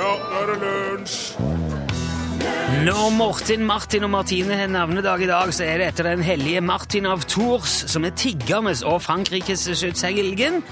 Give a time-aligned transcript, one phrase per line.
[0.00, 1.16] Ja, nå er det lunsj!
[2.86, 6.62] Når Morten, Martin og Martine har navnedag i dag, så er det etter den hellige
[6.64, 10.62] Martin av Tours, som er tiggernes og Frankrikes skytshelgen.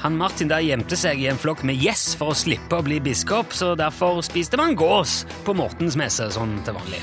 [0.00, 2.96] Han Martin der gjemte seg i en flokk med gjess for å slippe å bli
[3.04, 7.02] biskop, så derfor spiste man gås på Mortens messe, sånn til vanlig.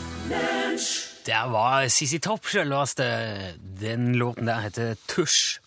[1.27, 3.11] Der var Sissy Topp selveste.
[3.61, 5.59] Den låten der heter Tusj.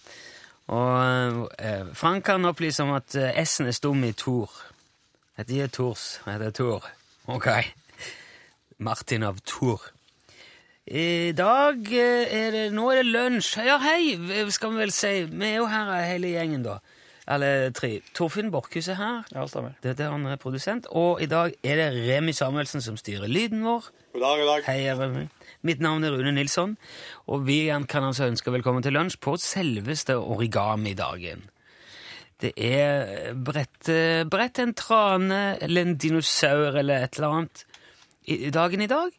[0.74, 4.50] Og eh, Frank kan opplyse om at eh, S-en er stum i Tor.
[5.38, 6.86] Heter ikke Tors, heter Tor.
[7.30, 7.46] Ok.
[8.82, 9.84] Martin av Tor.
[10.90, 13.52] I dag eh, er det Nå er det lunsj.
[13.62, 14.16] Ja, hei,
[14.50, 15.12] skal vi vel si.
[15.30, 16.80] Vi er jo her hele gjengen, da.
[17.30, 18.00] Eller tre.
[18.18, 19.20] Torfinn Borchhus er her.
[19.30, 19.76] Ja, stemmer.
[19.84, 20.88] Dette er han er produsent.
[20.90, 23.86] Og i dag er det Remi Samuelsen som styrer lyden vår.
[24.16, 24.66] God dag, god dag.
[24.72, 25.28] Hei, Remi.
[25.62, 26.74] Mitt navn er Rune Nilsson,
[27.30, 31.46] og vi kan altså ønske velkommen til lunsj på selveste origami-dagen.
[32.38, 33.88] Det er brett,
[34.30, 37.64] brett en trane eller en dinosaur eller et eller annet
[38.28, 39.10] i dagen i dag.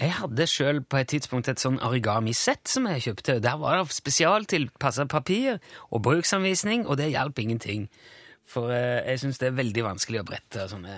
[0.00, 3.36] Jeg hadde sjøl på et tidspunkt et sånn origami-sett som jeg kjøpte.
[3.44, 7.84] Der var det spesialtilpassa papir og bruksanvisning, og det hjalp ingenting.
[8.48, 10.96] For eh, jeg syns det er veldig vanskelig å brette sånne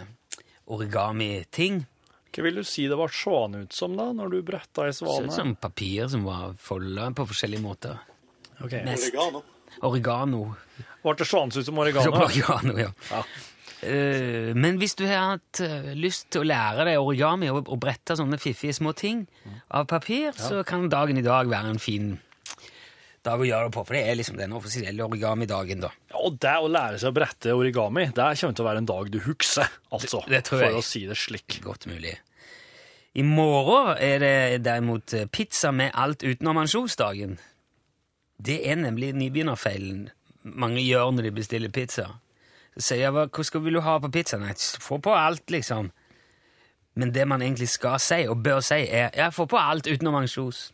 [0.73, 1.83] origami-ting.
[2.36, 5.06] Hva vil du si det var seende ut som da, når du bretta ei Så
[5.06, 5.30] svane?
[5.30, 7.97] ut som papir som var folda på forskjellige måter.
[8.61, 8.75] Ok.
[8.84, 9.42] Mest Oregano.
[9.83, 10.42] oregano.
[11.06, 12.12] Ble det seende ut som oregano?
[12.26, 12.90] oregano, ja.
[13.12, 13.22] Ja.
[13.86, 17.78] Uh, men hvis du har hatt eh, lyst til å lære deg origami og, og
[17.82, 19.27] brette sånne fiffige små ting
[19.77, 22.14] av papir, så kan dagen i dag være en fin
[23.27, 25.88] dag å gjøre det på, for det er liksom den offisielle origami-dagen, da.
[26.12, 28.86] Ja, Og det å lære seg å brette origami, det kommer til å være en
[28.88, 30.20] dag du husker, altså.
[30.24, 30.70] Det- det tror jeg.
[30.70, 31.58] For å si det slik.
[31.64, 32.14] Godt mulig.
[33.18, 37.38] I morgen er det derimot pizza med alt utenom ansjosdagen.
[38.38, 40.06] Det er nemlig nybegynnerfeilen
[40.47, 42.08] mange gjør når de bestiller pizza.
[42.77, 44.44] Så sier jeg, hva, skal vil du ha på pizzaen?
[44.44, 45.91] Nei, få på alt, liksom.
[46.96, 50.17] Men det man egentlig skal si, og bør si, er ja, få på alt utenom
[50.23, 50.70] ansjos.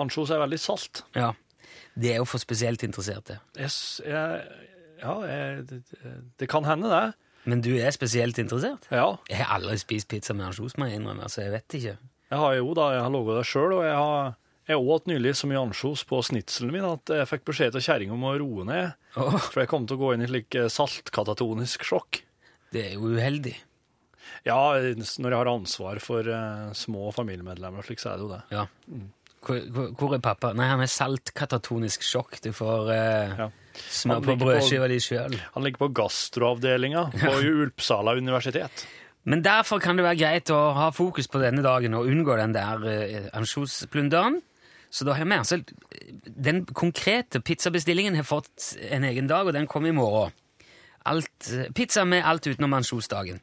[0.00, 1.04] Ansjos er veldig salt.
[1.16, 1.32] Ja.
[1.94, 3.38] Det er jo for spesielt interesserte.
[3.56, 3.70] Jeg,
[4.06, 4.44] jeg,
[5.02, 5.82] ja, jeg, det,
[6.40, 7.12] det kan hende, det.
[7.44, 8.86] Men du er spesielt interessert?
[8.90, 9.16] Ja.
[9.28, 11.96] Jeg har aldri spist pizza med ansjos, må jeg innrømme, så jeg vet ikke.
[12.32, 14.34] Jeg har jo da, jeg har laget det sjøl, og jeg har
[14.68, 18.14] jeg åt nylig så mye ansjos på snitselen min at jeg fikk beskjed av kjerringa
[18.14, 18.92] om å roe ned.
[19.18, 19.34] Oh.
[19.50, 22.20] For jeg kom til å gå inn i slik eh, saltkatatonisk sjokk.
[22.72, 23.56] det er jo uheldig.
[24.46, 28.38] Ja, når jeg har ansvar for uh, små familiemedlemmer, slik, så er det jo det.
[28.54, 28.64] Ja.
[29.42, 30.52] Hvor, hvor, hvor er pappa?
[30.56, 32.38] Nei, han er saltkatatonisk sjokk.
[32.44, 33.48] Du får uh, Ja.
[33.90, 35.36] smør på- brødskiva di sjøl.
[35.56, 38.86] Han ligger på gastroavdelinga på Ulpsala universitet.
[39.26, 42.54] Men derfor kan det være greit å ha fokus på denne dagen og unngå den
[42.56, 44.40] der uh, ansjosplunderen.
[44.92, 45.62] Så da har vi altså
[46.12, 50.34] Den konkrete pizzabestillingen har fått en egen dag, og den kommer i morgen.
[51.08, 53.40] Alt, pizza med alt utenom ansjosdagen.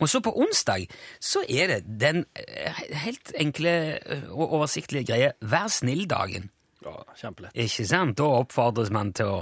[0.00, 0.86] Og så på onsdag
[1.20, 6.50] så er det den eh, helt enkle eh, og oversiktlige greie Vær snill-dagen.
[6.86, 7.54] Ja, kjempelett.
[7.58, 8.18] Ikke sant?
[8.18, 9.38] Da oppfordres man til å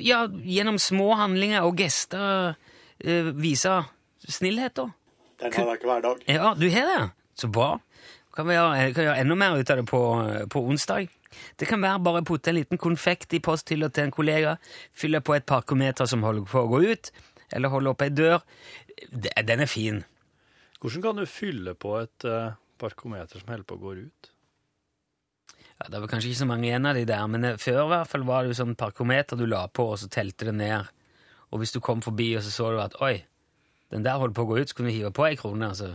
[0.00, 2.54] ja, gjennom små handlinger og gester
[3.00, 3.78] eh, vise
[4.24, 4.88] snillhet, da.
[5.40, 6.24] Den har jeg ikke hver dag.
[6.30, 7.02] Ja, du har det?
[7.36, 7.78] Så bra.
[8.34, 10.00] Kan vi gjøre, kan gjøre enda mer ut av det på,
[10.50, 11.12] på onsdag.
[11.58, 14.56] Det kan være bare å putte en liten konfekt i posthylla til en kollega,
[14.94, 17.10] fylle på et parkometer som holder på å gå ut,
[17.54, 18.42] eller holde opp ei dør.
[19.14, 20.02] Den er fin.
[20.82, 24.30] Hvordan kan du fylle på et eh, parkometer som holder på å gå ut?
[25.78, 27.92] Ja, det var kanskje ikke så mange igjen av de der, men eh, før i
[27.92, 30.90] hvert fall var det jo sånn parkometer du la på, og så telte det ned.
[31.54, 33.16] Og hvis du kom forbi, og så så du at oi,
[33.94, 35.94] den der holdt på å gå ut, så kunne du hive på ei krone, altså.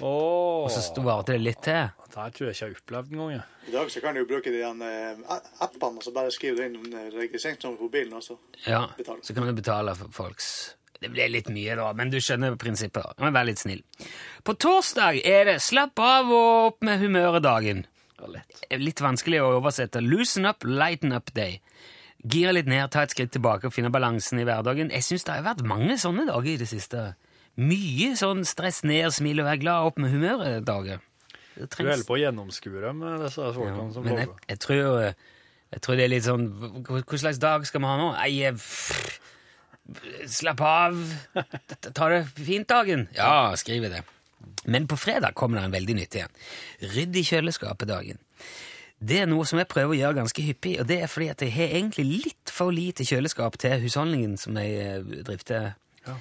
[0.00, 1.88] Åh, og så sto varte det litt til.
[2.04, 3.30] Det tror jeg ikke jeg har opplevd engang.
[3.32, 3.44] jeg.
[3.68, 5.22] I dag så kan du bruke de eh,
[5.64, 8.36] appene, og så bare skrive det inn registreringsnummer på bilen også.
[8.66, 9.24] Ja, Betale.
[9.24, 10.48] så kan du betale for folks
[11.00, 13.02] Det ble litt mye, da, men du skjønner prinsippet.
[13.02, 13.12] da.
[13.24, 13.82] Må være litt snill.
[14.44, 17.84] På torsdag er det slapp av og opp med humøret-dagen.
[18.80, 20.00] Litt vanskelig å oversette.
[20.00, 21.60] Loosen up, lighten up day.
[22.24, 24.88] Gire litt ned, ta et skritt tilbake og finne balansen i hverdagen.
[24.90, 27.10] Jeg syns det har vært mange sånne dager i det siste.
[27.56, 31.00] Mye sånn stress ned, smil og vær glad, opp med humøret-dager.
[31.56, 34.58] Det Du holder på å gjennomskue dem, disse disse Ja, folkene som men jeg, jeg,
[34.60, 34.82] tror,
[35.72, 36.44] jeg tror det er litt sånn
[36.84, 38.10] Hva slags dag skal vi ha nå?
[38.12, 38.66] Nei, eh,
[40.28, 41.00] slapp av.
[41.96, 43.06] Ta det fint dagen.
[43.16, 44.02] Ja, skriver det.
[44.68, 46.36] Men på fredag kommer det en veldig nyttig en.
[46.92, 48.20] Rydd i kjøleskapet-dagen.
[48.96, 51.42] Det er noe som jeg prøver å gjøre ganske hyppig, og det er fordi at
[51.44, 55.72] jeg har egentlig litt for lite kjøleskap til husholdningen som jeg drifter.
[56.04, 56.20] drifter.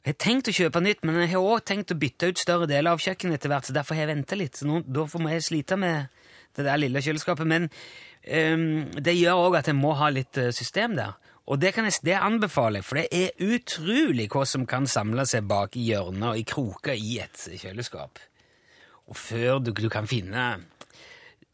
[0.00, 2.68] Jeg har tenkt å kjøpe nytt, men jeg har også tenkt å bytte ut større
[2.68, 4.56] deler av kjøkkenet etter hvert, så derfor har jeg venta litt.
[4.56, 6.22] Så nå, da får jeg slite med
[6.56, 7.50] det der lille kjøleskapet.
[7.50, 11.18] Men um, det gjør òg at jeg må ha litt eh, system der.
[11.50, 15.26] Og det, kan jeg, det anbefaler jeg, for det er utrolig hva som kan samle
[15.28, 18.22] seg bak i hjørner og i kroker i et kjøleskap.
[19.10, 20.46] Og før du, du kan finne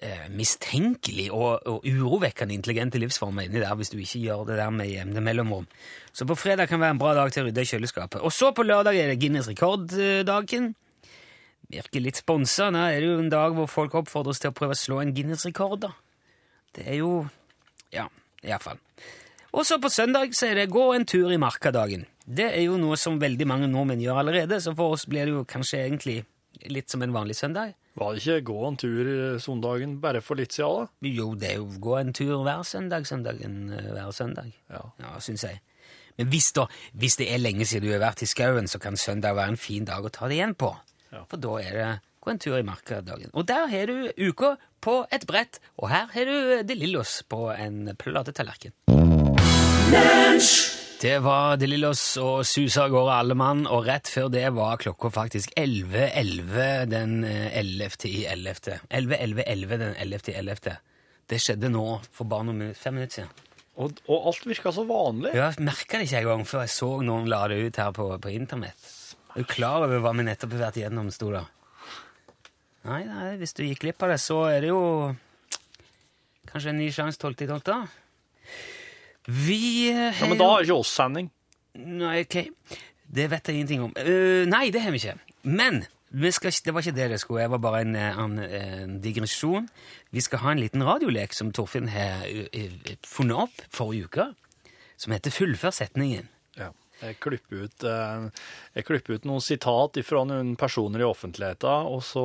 [0.03, 4.73] eh, mistenkelig og, og urovekkende intelligente livsformer inni der hvis du ikke gjør det der
[4.75, 5.69] med jevne mellomrom.
[6.13, 8.21] Så på fredag kan være en bra dag til å rydde kjøleskapet.
[8.25, 10.75] Og så på lørdag er det Guinness rekorddagen.
[11.73, 12.71] Virker litt sponsa.
[12.71, 15.15] Nå er det jo en dag hvor folk oppfordres til å prøve å slå en
[15.17, 15.95] Guinness-rekord, da.
[16.77, 17.27] Det er jo
[17.95, 18.09] Ja,
[18.45, 18.81] iallfall.
[19.57, 22.05] Og så på søndag så er det gå en tur i markadagen.
[22.27, 25.33] Det er jo noe som veldig mange nordmenn gjør allerede, så for oss blir det
[25.33, 26.17] jo kanskje egentlig
[26.69, 27.73] litt som en vanlig søndag.
[27.97, 31.09] Var det ikke gå en tur i søndagen bare for litt siden, da?
[31.09, 34.51] Jo, det er jo gå en tur hver søndag, søndagen eh, hver søndag.
[34.69, 34.83] Ja.
[35.01, 35.63] Ja, syns jeg.
[36.17, 36.67] Men hvis, da,
[36.97, 39.61] hvis det er lenge siden du har vært i skauen, så kan søndag være en
[39.61, 40.73] fin dag å ta det igjen på.
[41.13, 41.25] Ja.
[41.31, 41.91] For da er det
[42.21, 43.33] gå en tur i markadagen.
[43.33, 47.47] Og der har du uka på et brett, og her har du De Lillos på
[47.57, 48.77] en platetallerken.
[50.97, 54.79] Det var De Lillos og susa av gårde alle mann, og rett før det var
[54.81, 58.07] klokka faktisk 11.11 den eh, 11.
[58.09, 58.79] i 11.
[58.89, 60.31] 11.11.11 den 11.
[60.33, 60.79] i 11.
[61.29, 61.83] Det skjedde nå
[62.17, 63.45] for bare noen minutter, fem minutter siden.
[63.77, 65.35] Og, og alt virka så vanlig.
[65.37, 68.33] Jeg merka det ikke engang før jeg så noen la det ut her på, på
[68.33, 68.89] internett.
[69.35, 71.45] Er du klar over hva vi nettopp har vært igjennom, sto det?
[72.89, 74.81] Nei, nei, hvis du gikk glipp av det, så er det jo
[76.49, 77.85] kanskje en ny sjanse 12.12.
[79.27, 81.31] Vi eh, Ja, Men da har ikke oss sending.
[81.77, 82.39] Nei, ok.
[83.07, 83.93] Det vet jeg ingenting om.
[84.01, 85.17] Eh, nei, det har vi ikke.
[85.47, 85.83] Men
[86.17, 87.43] vi skal, ikke- det var ikke det det skulle.
[87.43, 89.69] Det var bare en, eh, en, en digresjon.
[90.15, 94.29] Vi skal ha en liten radiolek som Torfinn har eh, eh, funnet opp forrige uke,
[94.97, 96.29] som heter Fullfør setningen.
[96.57, 96.71] Ja.
[97.03, 98.31] Jeg klipper ut, eh,
[98.79, 102.25] jeg klipper ut noen sitat fra noen personer i offentligheten, og så,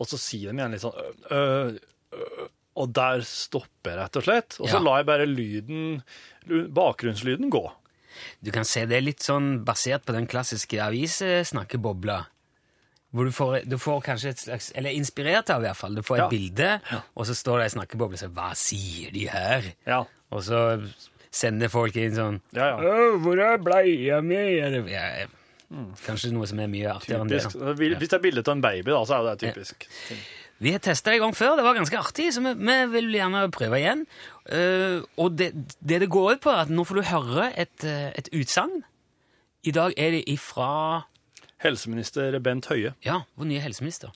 [0.00, 1.76] og så sier de igjen litt sånn øh, øh,
[2.16, 2.46] ø,
[2.76, 4.56] Og der stopper jeg, rett og slett.
[4.60, 4.80] Og så Ja.
[4.80, 6.02] lar jeg bare lyden,
[6.72, 7.70] bakgrunnslyden gå.
[8.42, 12.26] Du kan se det er litt sånn basert på den klassiske avissnakkebobla.
[13.12, 15.94] Hvor du får, du får kanskje et slags Eller inspirert av, i hvert fall.
[15.94, 16.28] Du får et Ja.
[16.28, 16.80] bilde,
[17.14, 20.04] og så står det ei snakkeboble og sier 'Hva sier de her?' Ja.
[20.30, 20.90] Og så
[21.30, 23.16] sender folk inn sånn Ja, ja.
[23.18, 25.26] 'Hvor er bleia mi?' Eller, ja,
[26.06, 27.40] Kanskje noe som er mye artigere enn det.
[27.42, 29.86] Hvis det er bilde av en baby, da, så er det typisk.
[30.62, 33.10] Vi har testa det en gang før, det var ganske artig, så vi, vi vil
[33.16, 34.04] gjerne prøve igjen.
[34.46, 35.50] Uh, og det,
[35.82, 38.84] det det går ut på, er at nå får du høre et, eh, et utsagn.
[39.66, 41.02] I dag er det ifra
[41.62, 42.94] Helseminister Bent Høie.
[43.06, 44.14] Ja, vår nye helseminister.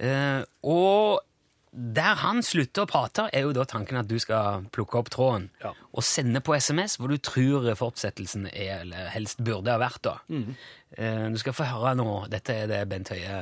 [0.00, 1.24] Uh, og
[1.72, 5.46] der han slutter å prate, er jo da tanken at du skal plukke opp tråden
[5.64, 5.70] Ja.
[5.96, 10.02] og sende på SMS hvor du tror fortsettelsen er, eller helst burde ha vært.
[10.04, 10.18] da.
[10.28, 10.54] Mm.
[11.32, 12.28] du skal få høre nå.
[12.28, 13.38] Dette er det Bent Høie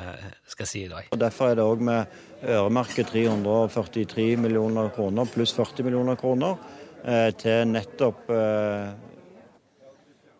[0.47, 1.09] skal si i dag.
[1.11, 2.07] Og Derfor er det òg med
[2.47, 6.57] øremerket 343 millioner kroner pluss 40 millioner kroner
[7.05, 8.93] eh, til nettopp eh,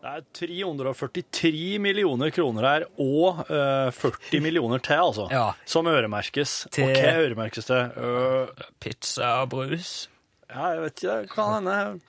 [0.01, 5.51] Det er 343 millioner kroner her, og uh, 40 millioner til, altså, Ja.
[5.69, 6.55] som øremerkes.
[6.73, 7.83] Til- Og hva øremerkes det?
[7.99, 8.49] Uh,
[8.81, 10.09] Pizza og brus.
[10.49, 12.01] ja, jeg vet ikke, det kan hende.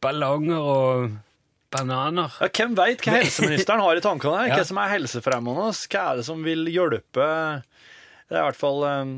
[0.00, 1.10] ballonger og
[1.72, 2.36] bananer.
[2.40, 4.52] Ja, hvem veit hva helseministeren har i tankene her?
[4.58, 5.72] Hva som er helsefremmende?
[5.88, 7.26] Hva er det som vil hjelpe?
[8.28, 9.14] Det er i hvert fall eh,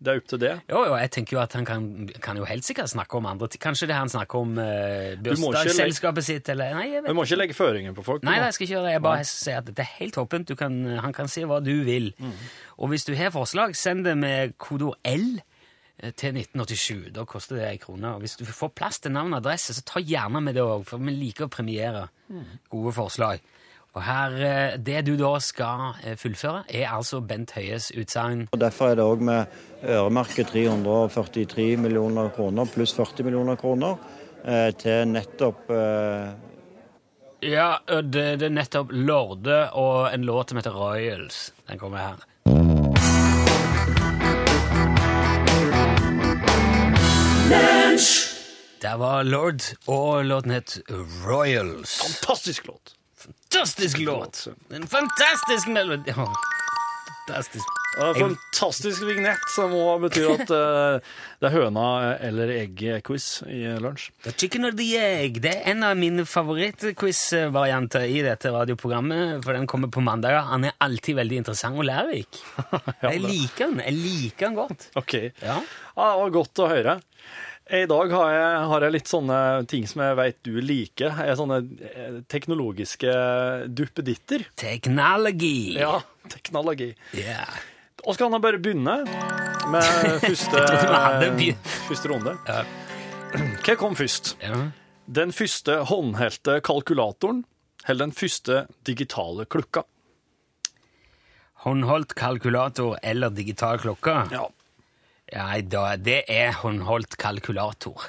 [0.00, 0.50] Det er opp til det.
[0.70, 1.82] Jo, jo, jeg tenker jo at han kan,
[2.24, 3.60] kan jo helt sikkert snakke om andre ting.
[3.60, 7.38] Kanskje det han snakker om uh, bursdagsselskapet sitt, eller Nei, jeg vet Du må ikke
[7.42, 8.24] legge føringer på folk.
[8.24, 8.94] Nei, da, jeg skal ikke gjøre det.
[8.94, 10.54] Jeg bare sier at dette er helt åpent.
[10.56, 12.08] Kan, han kan si hva du vil.
[12.80, 17.12] Og hvis du har forslag, send det med kodeord L eh, til 1987.
[17.20, 18.16] Da koster det ei krone.
[18.16, 20.88] Og hvis du får plass til navn og adresse, så ta gjerne med det òg,
[20.88, 22.08] for vi liker å premiere
[22.72, 23.44] gode forslag.
[23.94, 28.46] Og her, eh, Det du da skal eh, fullføre, er altså Bent Høies utsagn.
[28.54, 29.46] Derfor er det òg med
[29.82, 33.96] øremerket 343 millioner kroner pluss 40 millioner kroner
[34.44, 36.30] eh, til nettopp eh,
[37.42, 41.52] Ja, det, det er nettopp Lorde og en låt som heter Royals.
[41.66, 42.26] Den kommer her.
[48.80, 50.78] Der var Lord, og låten het
[51.26, 51.98] Royals.
[52.02, 52.99] Fantastisk låt.
[53.54, 54.48] Fantastisk låt!
[54.70, 56.12] En fantastisk melodi.
[56.16, 56.32] ja.
[57.26, 57.64] Fantastisk.
[57.98, 61.10] En fantastisk vignett, som òg betyr at uh,
[61.42, 61.84] det er høna
[62.22, 64.08] eller egg-quiz i lunsj.
[64.22, 69.58] The Chicken or the Egg det er en av mine favorittquiz-varianter i dette radioprogrammet, for
[69.58, 70.46] den kommer på mandager.
[70.52, 72.40] Han er alltid veldig interessant og lærerik.
[73.02, 73.82] Jeg liker den.
[73.86, 74.90] Jeg liker den godt.
[74.98, 75.16] OK.
[75.42, 75.58] Ja.
[75.60, 77.00] Ja, det var godt å høre.
[77.70, 79.36] I dag har jeg, har jeg litt sånne
[79.70, 81.12] ting som jeg vet du liker.
[81.22, 83.12] Jeg sånne eh, teknologiske
[83.70, 84.42] duppeditter.
[84.58, 85.76] Teknologi.
[85.78, 86.00] Ja,
[86.32, 86.88] teknologi.
[87.14, 87.44] Ja.
[88.08, 88.96] Og kan jeg bare begynne
[89.70, 89.86] med
[90.26, 90.64] første,
[91.22, 91.70] begynt.
[91.86, 92.34] første runde.
[92.50, 92.64] Ja.
[93.62, 94.34] Hva kom først?
[94.42, 94.64] Ja.
[95.06, 97.44] Den første håndhelte kalkulatoren,
[97.86, 99.84] eller den første digitale klokka.
[101.62, 104.24] Håndholdt kalkulator eller digital klokke?
[104.34, 104.48] Ja.
[105.34, 108.08] Nei, da, det er håndholdt kalkulator.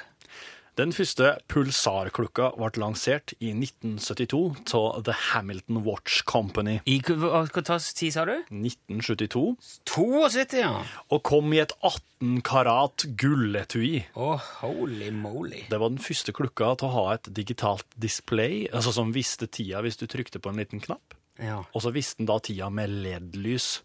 [0.80, 4.38] Den første pulsarklokka ble lansert i 1972
[4.78, 6.78] av The Hamilton Watch Company.
[6.88, 8.32] I hva tid sa du?
[8.48, 9.42] 1972,
[9.84, 10.72] 72, ja.
[11.12, 14.06] og kom i et 18 karat gulletui.
[14.16, 15.66] Oh, holy moly.
[15.68, 19.84] Det var den første klokka til å ha et digitalt display, altså som visste tida
[19.84, 21.18] hvis du trykte på en liten knapp.
[21.36, 21.66] Ja.
[21.76, 23.82] Og så visste den da tida med LED-lys.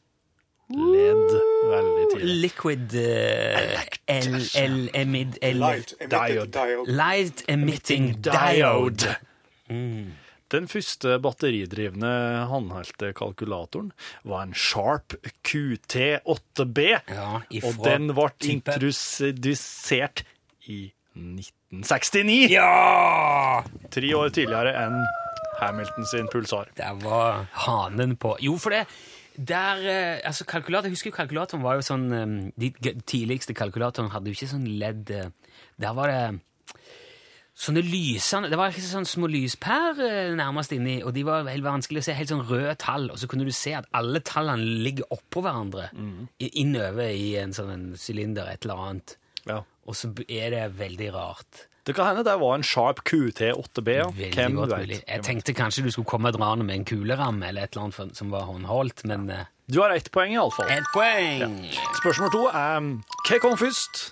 [0.69, 1.33] LED
[1.71, 2.37] veldig tidlig.
[2.43, 3.81] Liquid uh,
[4.11, 5.37] L, L, emid,
[6.91, 9.15] Light emitting diode.
[10.47, 12.11] Den første batteridrivne
[12.47, 13.89] håndhelte kalkulatoren
[14.27, 20.23] var en Sharp QT8B, Ja, og den ble introdusert
[20.67, 20.85] i
[21.17, 22.47] 1969.
[22.53, 23.63] Ja!
[23.91, 25.01] Tre år tidligere enn
[25.59, 26.71] Hamilton sin pulsar.
[26.77, 28.85] Det var hanen på Jo, for det
[29.37, 32.71] der, eh, altså kalkulator, Jeg husker jo kalkulatoren var jo sånn eh, De
[33.05, 35.29] tidligste kalkulatorene hadde jo ikke sånn ledd eh,
[35.77, 36.39] Der var det
[37.57, 42.03] sånne lysende Det var ikke sånn små lyspærer nærmest inni, og de var helt vanskelig
[42.03, 42.17] å se.
[42.17, 45.87] Helt sånn røde tall, og så kunne du se at alle tallene ligger oppå hverandre.
[45.97, 46.27] Mm.
[46.61, 49.15] Innover i en sånn en sylinder, et eller annet.
[49.49, 49.63] Ja.
[49.89, 51.63] Og så er det veldig rart.
[51.87, 53.93] Det kan hende det var en Sharp QT8B.
[53.95, 54.07] ja.
[54.35, 55.03] Hvem vet?
[55.07, 58.33] Jeg tenkte kanskje du skulle komme draende med en kuleramme eller et eller annet som
[58.33, 59.45] var håndholdt, men ja.
[59.67, 60.69] Du har ett poeng, iallfall.
[60.71, 61.65] ett poeng!
[61.99, 62.85] Spørsmål to er
[63.27, 64.05] hva kom først?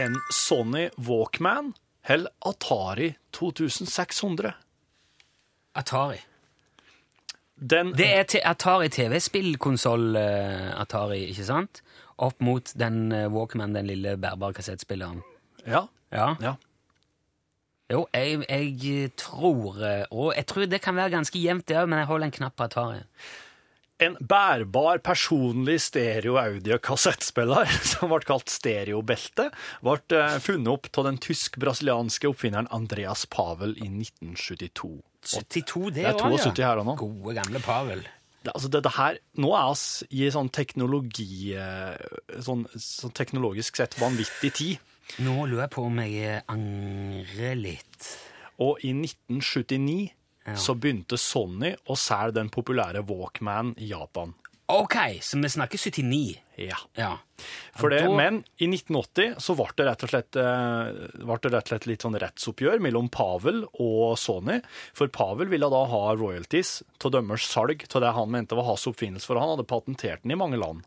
[0.00, 1.74] En Sony Walkman
[2.08, 4.54] eller Atari 2600?
[5.76, 6.22] Atari.
[7.60, 11.82] Den Det er Atari TV-spillkonsoll Atari, ikke sant?
[12.18, 15.20] Opp mot den eh, Walkman, den lille bærbare kassettspilleren.
[15.66, 15.84] Ja.
[16.10, 16.34] Ja.
[16.40, 16.56] ja.
[17.88, 21.88] Jo, jeg, jeg tror eh, Og jeg tror det kan være ganske jevnt, det òg,
[21.88, 23.04] men jeg holder en knapp på Atari.
[23.98, 29.48] En bærbar personlig stereo-audio-kassettspiller som ble kalt stereobelte,
[29.82, 34.92] ble eh, funnet opp av den tysk-brasilianske oppfinneren Andreas Pavel i 1972.
[35.32, 36.98] 72, det Det er òg, 72 her og nå.
[37.00, 38.04] Gode, gamle Pavel.
[38.44, 39.72] Det, altså det, det her, nå er
[40.12, 41.96] vi i sånn teknologi eh,
[42.44, 44.87] sånn, sånn teknologisk sett vanvittig tid.
[45.24, 48.10] Nå lurer jeg på om jeg angrer litt.
[48.60, 50.10] Og i 1979
[50.48, 50.54] Ja.
[50.56, 54.34] så begynte Sony å selge den populære Walkman i Japan.
[54.68, 56.38] OK, så vi snakker 79.
[56.56, 56.76] Ja.
[56.96, 57.18] Ja.
[57.76, 61.64] For det, da- Men i 1980 så ble det rett og slett, eh, rett og
[61.68, 64.60] slett litt sånn rettsoppgjør mellom Pavel og Sony.
[64.94, 68.86] For Pavel ville da ha royalties til dømmers salg til det han mente var hans
[68.86, 70.84] oppfinnelse, for han hadde patentert den i mange land.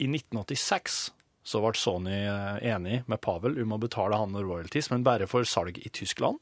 [0.00, 1.10] I 1986
[1.42, 5.46] så ble Sony eh, enig med Pavel om å betale han royalties, men bare for
[5.48, 6.38] salg i Tyskland.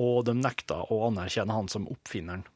[0.00, 2.46] Og de nekta å anerkjenne han som oppfinneren.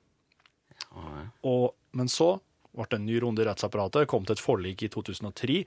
[1.45, 2.37] Og, men så
[2.75, 5.61] ble det en ny runde i rettsapparatet, kom til et forlik i 2003,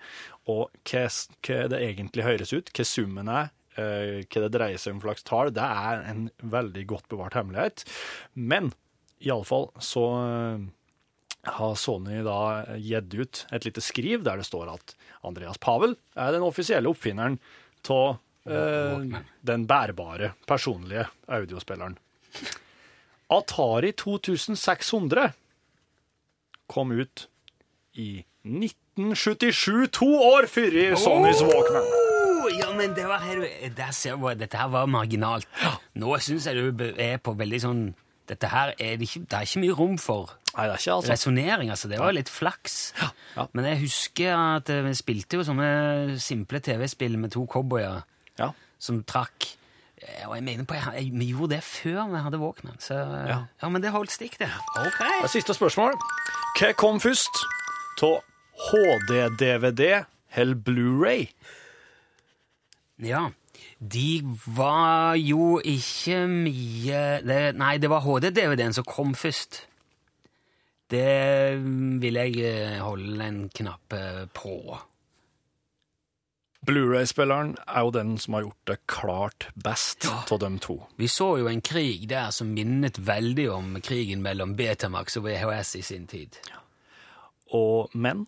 [0.52, 1.04] og hva,
[1.48, 5.28] hva det egentlig høres ut, hva summen er, eh, hva det dreier seg om slags
[5.28, 7.86] tall, det er en veldig godt bevart hemmelighet.
[8.34, 8.74] Men
[9.24, 10.68] iallfall så eh,
[11.48, 14.96] har Sony da gitt ut et lite skriv der det står at
[15.28, 17.40] Andreas Pavel er den offisielle oppfinneren
[17.88, 18.18] av
[18.50, 21.96] eh, den bærbare, personlige audiospilleren.
[23.32, 25.32] Atari 2600
[26.68, 27.28] kom ut
[27.96, 31.88] i 1977, to år før Sonys Walkman.
[32.38, 33.42] Oh, ja, men det var her,
[33.76, 35.48] der ser du, dette her var marginalt.
[36.00, 37.82] Nå syns jeg du er på veldig sånn
[38.28, 40.94] Dette her er det ikke, det er ikke mye rom for Nei, det er ikke
[40.98, 41.12] altså.
[41.12, 41.70] resonnering.
[41.70, 41.88] Altså.
[41.90, 42.94] Det var jo litt flaks.
[43.38, 43.46] ja.
[43.54, 48.02] Men jeg husker at eh, vi spilte jo sånne simple TV-spill med to cowboyer
[48.40, 48.50] Ja.
[48.80, 49.46] som trakk.
[50.02, 52.80] Eh, Og jeg mener på, jeg, jeg, Vi gjorde det før vi hadde Walkman.
[52.80, 52.94] Så
[53.28, 53.44] Ja.
[53.62, 54.50] ja, men det holdt stikk, det.
[54.76, 54.98] Ok.
[55.00, 55.94] Det er Siste spørsmål.
[56.60, 57.38] Hva kom først
[58.04, 58.20] av
[58.72, 60.06] HD-DVD
[60.36, 61.28] eller Blu-ray?
[63.00, 63.30] Ja.
[63.78, 64.24] De
[64.58, 69.68] var jo ikke mye det, Nei, det var HD-DVD-en som kom først.
[70.90, 71.60] Det
[72.02, 74.56] vil jeg eh, holde en knapp eh, på.
[76.68, 80.80] Blu-ray-spilleren er jo den som har gjort det klart best av dem to.
[81.00, 85.76] Vi så jo en krig der som minnet veldig om krigen mellom Betamax og VHS
[85.80, 86.40] i sin tid.
[87.56, 88.26] Og, men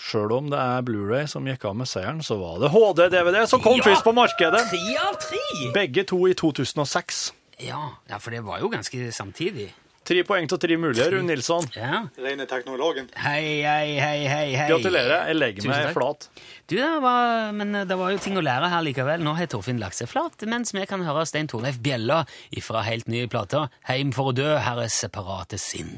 [0.00, 3.60] sjøl om det er Blu-ray som gikk av med seieren, så var det HD-DVD som
[3.64, 3.84] kom Ja!
[3.90, 4.64] først på markedet.
[4.72, 5.44] Tre av tre!
[5.76, 7.20] Begge to i 2006.
[7.60, 9.68] Ja, ja, for det var jo ganske samtidig.
[10.10, 11.66] Tre poeng til tre mulige, Rune Nilsson.
[11.76, 12.00] Ja.
[12.18, 13.10] Rene teknologen.
[13.20, 14.64] Hei, hei, hei, hei, hei.
[14.72, 15.26] Gratulerer.
[15.28, 15.94] Jeg legger Tusen meg takk.
[15.98, 16.26] flat.
[16.72, 19.22] Du, det var, men det var jo ting å lære her likevel.
[19.22, 22.22] Nå har Torfinn lagt seg flat, mens vi kan høre Stein Torleif Bjella
[22.64, 23.68] fra helt nye plater.
[23.92, 25.92] Heim for å dø, her er separate sinn.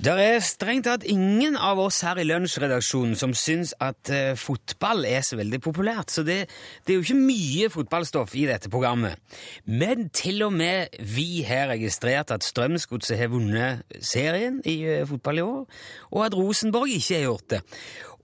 [0.00, 5.04] Det er strengt tatt ingen av oss her i lunsjredaksjonen som syns at eh, fotball
[5.04, 6.38] er så veldig populært, så det,
[6.86, 9.20] det er jo ikke mye fotballstoff i dette programmet.
[9.68, 15.42] Men til og med vi har registrert at Strømsgodset har vunnet serien i eh, fotball
[15.42, 17.60] i år, og at Rosenborg ikke har gjort det.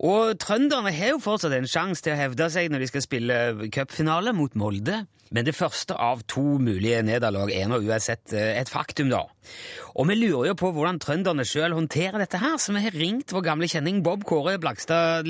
[0.00, 3.68] Og trønderne har jo fortsatt en sjanse til å hevde seg når de skal spille
[3.68, 5.02] cupfinale mot Molde.
[5.35, 9.25] Men det første av to mulige nederlag er nå uansett eh, et faktum, da.
[9.97, 13.33] Og vi lurer jo på hvordan trønderne sjøl håndterer dette her, så vi har ringt
[13.33, 15.25] vår gamle kjenning Bob Kåre Blakstad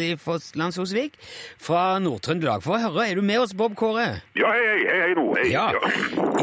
[0.58, 1.14] Landsosvik
[1.62, 2.64] fra Nord-Trøndelag.
[2.64, 4.08] For å høre, er du med oss, Bob Kåre?
[4.38, 5.46] Ja, hei, hei, hei, nå, hei.
[5.52, 5.68] Ja.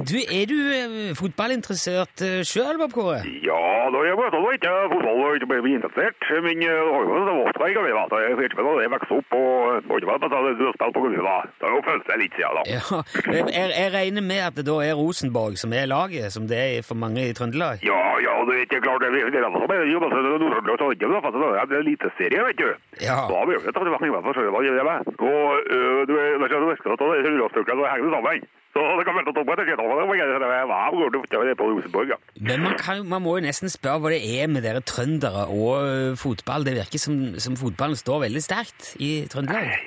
[0.08, 3.22] Du, er du eh, fotballinteressert uh, sjøl, Bob Kåre?
[3.44, 3.60] Ja,
[3.92, 7.20] da jeg vet da ikke fotball og ikke ble interessert, men eh, det var jo
[7.28, 8.56] det var jeg vet.
[8.56, 9.52] Jeg hva jeg vokste opp og
[9.84, 11.54] det var ikke vel, men da du har spilt på gulvet.
[11.60, 12.64] Det har jo følt seg litt siden da.
[12.72, 16.60] Ja, jeg, jeg regner med at det da er Rosenborg som er laget, som det
[16.64, 17.84] er for mange i Trøndelag?
[17.86, 20.90] Ja, ja, det er klart, det er det er som er jo bare Nord-Trøndelag, så
[20.96, 22.70] ikke, det er en eliteserie, vet du.
[23.02, 23.20] Ja.
[23.32, 24.98] Da blir det tatt i vekk, for så var det det,
[25.30, 25.42] og
[25.76, 28.46] øh, du er, det er det virker at det er så henger sammen.
[28.74, 32.18] Så det kan velte opp etter og det er det det det er Rosenborg, ja.
[32.42, 36.18] Men man, kan, man må jo nesten spørre hva det er med dere trøndere og
[36.18, 36.66] fotball.
[36.66, 39.78] Det virker som, som fotballen står veldig sterkt i Trøndelag.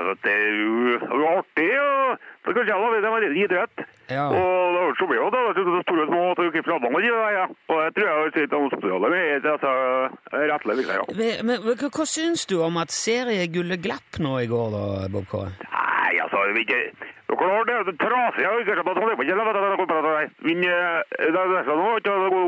[0.00, 2.16] Vet at det er jo det jo artig, Ja.
[2.44, 3.82] så kanskje jeg at det var litt idrett.
[4.10, 4.24] Ja.
[4.32, 7.44] Og det så mye, da, det store små, ikke fra mange, ja.
[7.68, 9.44] Og jeg tror jeg sitter om spørsmålet med,
[10.50, 11.04] rettelig, liksom, ja.
[11.20, 15.28] Men, men hva, hva syns du om at seriegullet glapp nå i går, da, Bob
[15.30, 15.52] Kåre?
[15.68, 16.80] Nei, altså, det ikke.
[17.30, 19.18] Det er klart, det er trasig, jeg ikke det det det.
[19.20, 19.76] Men det er det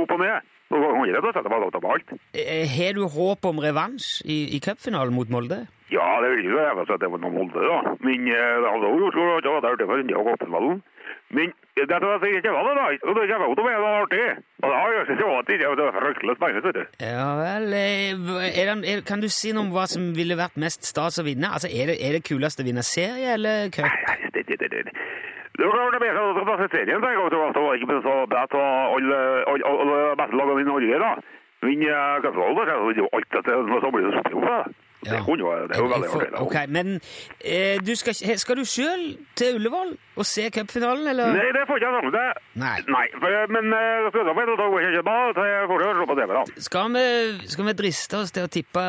[0.03, 0.41] opp og ned.
[0.73, 0.81] Det
[1.29, 5.67] det Har du håp om revansj i, i cupfinalen mot Molde?
[5.93, 7.97] Ja, det vil jeg vet at det var noe Molde, da.
[8.01, 9.41] Men eh, det hadde jo gjort så da.
[9.45, 10.79] det var det for en del av Gåpenvallen.
[11.37, 12.87] Men det er det jeg ikke var det, da.
[13.09, 14.23] Og det kommer jo til å være artig.
[14.63, 15.59] Og det har jo ikke så det.
[15.61, 17.05] det er fryktelig spennende, vet du.
[17.05, 20.57] Ja vel eh, er det, er, Kan du si noe om hva som ville vært
[20.65, 21.53] mest stas å vinne?
[21.53, 23.89] Altså, Er det, er det kulest å vinne serie eller cup?
[24.09, 24.97] Nei, det, det, det, det.
[25.59, 28.15] Det var klart det er bedre å ta serien, tenker jeg, det var ikke så
[28.33, 29.19] bredt og alle,
[29.53, 31.11] alle, alle beste lagene i Norge, da.
[31.63, 31.69] Uh,
[32.23, 34.73] da, det er jo alt dette, som blir det opp.
[35.03, 35.19] det.
[35.27, 36.41] Kunne det er jo veldig artig.
[36.43, 37.01] Ok, Men
[37.45, 39.03] eh, du skal, skal du sjøl
[39.39, 41.33] til Ullevål og se cupfinalen, eller?
[41.35, 42.45] Nei, det får ikke jeg sammen til.
[42.63, 42.77] Nei.
[42.87, 43.75] Nei, for, men
[44.15, 44.29] skal
[46.13, 46.45] på TV, da.
[46.69, 47.07] Skal vi,
[47.55, 48.87] skal vi driste oss til å tippe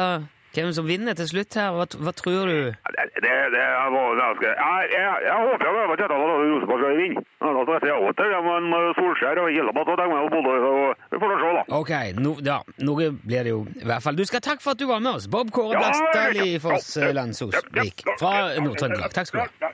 [0.53, 1.71] hvem som vinner til slutt her?
[1.73, 2.57] Hva, hva tror du?
[2.69, 4.57] Det, det, det er ganske jeg.
[4.59, 7.23] Jeg, jeg, jeg håper jo at Kjetil og Rosenborg skal vinne.
[7.43, 8.63] Ja, Da jeg ja, men
[8.97, 10.71] Solskjær og Gjellebatt og Dagmar og Bodø, så
[11.11, 11.63] vi får da se, da.
[11.79, 14.15] Ok, no, ja, noe blir det jo i hvert fall.
[14.19, 15.27] Du skal takke for at du var med oss.
[15.27, 19.13] Bob Kåre Ja, i Foss eh, Landsosvik fra Nord-Trøndelag.
[19.15, 19.73] Takk skal du ha.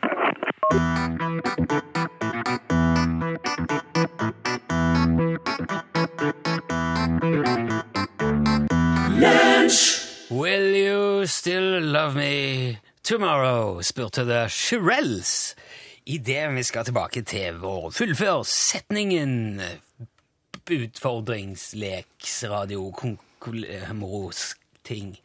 [9.20, 9.99] Ja.
[10.32, 13.82] Will you still love me tomorrow?
[13.82, 15.56] spurte The Shirelles.
[16.06, 19.62] Idet vi skal tilbake til vår fullfør setningen
[20.70, 22.94] utfordringsleksradio
[23.98, 25.18] morosk-ting.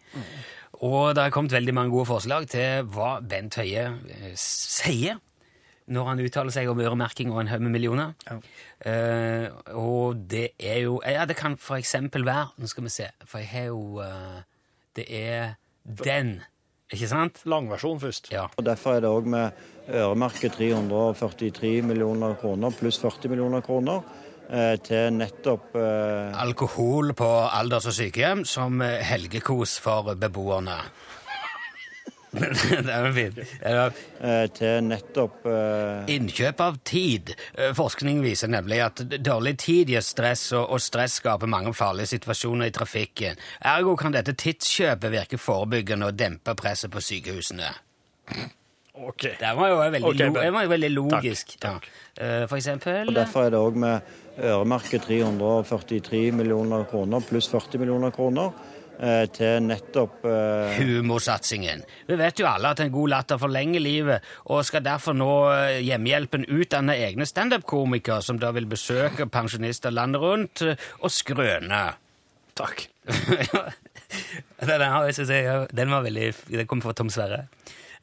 [0.81, 5.21] Og det har kommet veldig mange gode forslag til hva Bent Høie eh, sier
[5.85, 8.17] når han uttaler seg om øremerking og en haug med millioner.
[8.81, 13.13] Eh, og det er jo Ja, det kan for eksempel være Nå skal vi se,
[13.29, 14.41] for jeg har jo eh,
[14.95, 16.37] Det er den,
[16.93, 17.41] ikke sant?
[17.51, 18.31] Langversjon først.
[18.33, 18.47] Ja.
[18.57, 24.05] Og Derfor er det òg med øremerket 343 millioner kroner pluss 40 millioner kroner
[24.49, 30.79] eh, til nettopp eh, Alkohol på alders- og sykehjem som helgekos for beboerne.
[32.41, 33.39] Det er jo fint.
[33.63, 33.85] Ja.
[34.21, 37.35] eh, til nettopp eh, Innkjøp av tid.
[37.55, 42.71] Eh, Forskning viser nemlig at dårlig tid gir stress, og stress skaper mange farlige situasjoner
[42.71, 43.41] i trafikken.
[43.75, 47.71] Ergo kan dette tidskjøpet virke forebyggende og dempe presset på sykehusene.
[48.95, 49.25] Ok.
[49.41, 51.57] Det var jo veldig, okay, lo det var jo veldig logisk.
[51.61, 52.03] Takk, Ja.
[52.25, 57.79] Eh, For eksempel og Derfor er det òg med øremerket 343 millioner kroner pluss 40
[57.83, 58.53] millioner kroner
[59.35, 60.75] til nettopp uh...
[60.79, 61.83] humorsatsingen.
[62.09, 65.81] Vi vet jo alle at en god latter forlenger livet, og skal derfor nå eh,
[65.85, 71.85] Hjemmehjelpen utdanne egne standup-komikere som da vil besøke pensjonister landet rundt eh, og skrøne.
[72.55, 72.87] Takk.
[74.65, 77.49] Den, har jeg den var veldig Den kom fra Tom Sverre.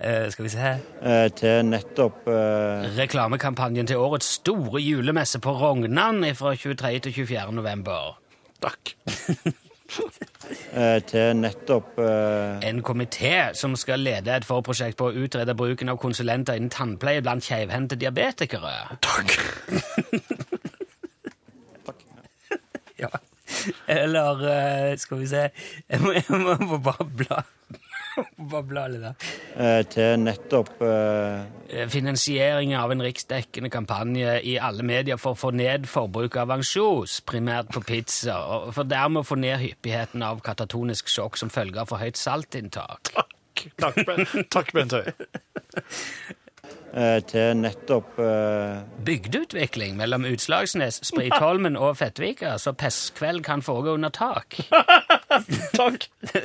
[0.01, 0.81] Uh, skal vi se her.
[1.05, 2.89] uh, til nettopp uh...
[2.97, 6.99] Reklamekampanjen til årets store julemesse på Rognan fra 23.
[7.05, 7.53] til 24.
[7.53, 8.17] november.
[8.61, 8.95] Takk.
[10.73, 12.59] eh, til nettopp uh...
[12.67, 17.23] En komité som skal lede et forprosjekt på å utrede bruken av konsulenter innen tannpleie
[17.23, 18.97] blant keivhendte diabetikere.
[19.01, 19.37] Takk.
[21.87, 22.05] Takk.
[23.01, 23.09] Ja.
[23.89, 25.47] Eller uh, skal vi se
[25.89, 26.37] Jeg må, jeg
[26.69, 27.39] må bare bla.
[28.51, 29.15] Bare litt der.
[29.55, 30.71] eh, til nettopp
[31.71, 36.51] Eh, Finansiering av en riksdekkende kampanje i alle medier for å få ned forbruk av
[36.57, 41.49] ansjos, primært på pizza, og for dermed å få ned hyppigheten av katatonisk sjokk som
[41.53, 43.13] følge av for høyt saltinntak.
[43.15, 45.13] Takk, takk, Ben- takk Bent Høie.
[47.31, 48.81] til nettopp uh...
[49.07, 54.59] Bygdeutvikling mellom Utslagsnes, Spritholmen og Fettvika, så pestkveld kan foregå under tak.
[55.79, 56.07] Takk.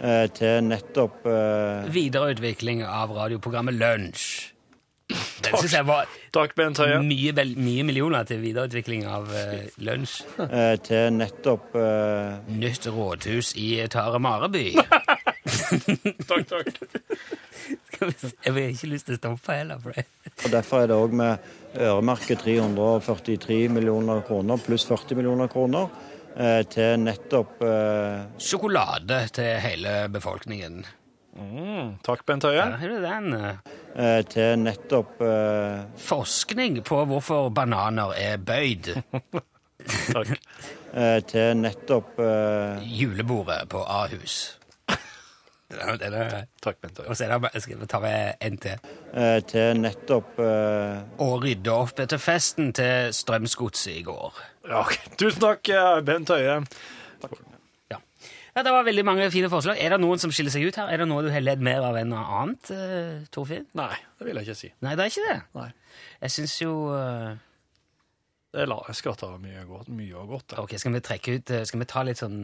[0.00, 4.26] eh, til nettopp eh, Videreutvikling av radioprogrammet Lunsj.
[5.42, 7.00] Den syns jeg var Takk, Bent Høie.
[7.02, 10.20] mye, vel- mye millioner til videreutvikling av uh, Lunsj.
[10.44, 14.68] eh, til nettopp eh, Nytt rådhus i Tare Mareby.
[16.30, 16.68] Takk, takk.
[18.00, 19.80] Jeg har ikke lyst til å stoppe heller.
[19.82, 20.04] For det.
[20.44, 25.90] og Derfor er det òg med øremerket 343 millioner kroner pluss 40 millioner kroner
[26.70, 30.84] til nettopp eh, Sjokolade til hele befolkningen.
[31.40, 32.58] Mm, takk, Bent Høie.
[32.58, 33.34] Der har den.
[33.96, 38.90] eh, til nettopp eh, Forskning på hvorfor bananer er bøyd.
[40.14, 40.34] Takk.
[40.92, 44.56] eh, til nettopp eh, Julebordet på Ahus.
[45.70, 45.78] Det
[46.10, 47.08] er- Takk, Bent Høie.
[47.08, 48.78] Og så er det, skal vi ta med en til.
[49.14, 54.34] eh, til nettopp eh, Og rydde opp etter festen til Strømsgodset i går.
[54.68, 54.84] Ja.
[55.16, 56.58] Tusen takk, eh, Bent Høie.
[57.90, 57.98] Ja.
[58.56, 59.78] ja, Det var veldig mange fine forslag.
[59.80, 60.88] Er det noen som skiller seg ut her?
[60.92, 63.66] Er det noe du har ledd mer av enn noe annet, uh, Torfinn?
[63.78, 64.72] Nei, det vil jeg ikke si.
[64.84, 65.38] Nei, det er ikke det.
[65.56, 65.68] Nei.
[66.20, 67.34] Jeg syns jo eh,
[68.52, 69.88] Det la jeg skratta mye godt.
[69.88, 70.52] Mye og godt.
[70.56, 70.62] ja.
[70.64, 72.36] Ok, skal vi trekke ut eh, Skal vi ta litt sånn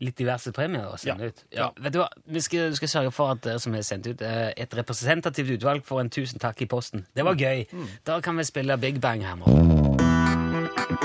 [0.00, 1.30] Litt diverse premier og sende Ja.
[1.30, 1.42] ut?
[1.52, 1.70] Ja.
[1.78, 2.08] Vet du hva?
[2.26, 5.84] Vi skal, skal sørge for at dere som har sendt ut eh, et representativt utvalg,
[5.84, 7.04] får en tusen takk i posten.
[7.14, 7.66] Det var gøy.
[8.08, 10.09] Da kan vi spille Big Bang her nå.
[10.90, 10.98] Big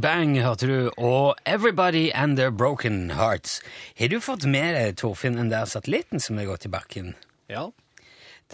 [0.00, 3.60] Bang hørte du, og Everybody and Their Broken Hearts.
[3.98, 7.16] Har du fått med deg, Torfinn, den der satellitten som har gått i bakken?
[7.50, 7.72] Ja.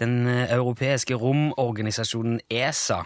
[0.01, 3.03] Den eh, europeiske romorganisasjonen ESA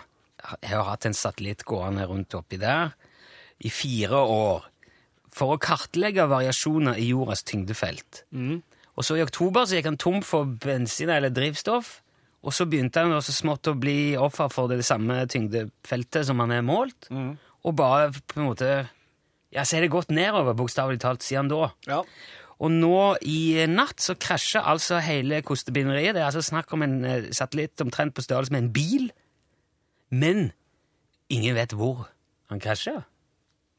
[0.63, 2.95] har hatt en satellitt gående rundt oppi der
[3.59, 4.69] i fire år
[5.27, 8.23] for å kartlegge variasjoner i jordas tyngdefelt.
[8.99, 12.01] Og så i oktober så gikk han tom for bensin eller drivstoff,
[12.43, 16.51] og så begynte han også smått å bli offer for det samme tyngdefeltet som han
[16.55, 17.07] er målt,
[17.63, 18.69] og bare på en måte
[19.51, 21.71] Ja, så er det gått nedover, bokstavelig talt, siden da.
[21.89, 22.03] ja.
[22.59, 26.11] Og nå i natt så krasjer altså hele kostebinderiet.
[26.13, 29.05] Det er altså snakk om en eh, satellitt omtrent på størrelse med en bil.
[30.11, 30.51] Men
[31.31, 32.09] ingen vet hvor
[32.51, 33.05] han krasjer.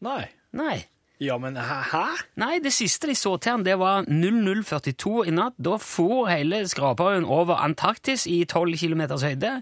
[0.00, 0.30] Nei.
[0.56, 0.78] Nei.
[1.20, 2.04] Ja, men hæ?
[2.40, 5.58] Nei, det siste de så til han, det var 0042 i natt.
[5.60, 9.58] Da for hele skraperen over Antarktis i 12 km høyde.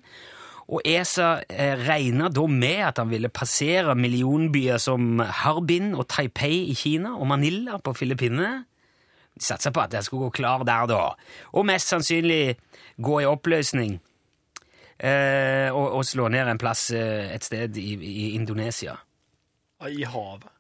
[0.68, 6.68] Og ESA eh, regna da med at han ville passere millionbyer som Harbin og Taipei
[6.70, 8.66] i Kina og Manila på Filippinene.
[9.34, 11.00] De satsa på at jeg skulle gå klar der, da.
[11.58, 12.58] Og mest sannsynlig
[13.02, 13.96] gå i oppløsning.
[14.98, 18.94] Eh, og, og slå ned en plass eh, et sted i, i Indonesia.
[19.88, 20.52] I havet.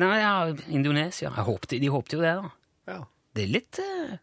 [0.00, 0.36] Nei, ja,
[0.74, 1.30] Indonesia.
[1.46, 2.54] Håpte, de håpte jo det, da.
[2.90, 3.00] Ja.
[3.34, 4.18] Det er litt eh,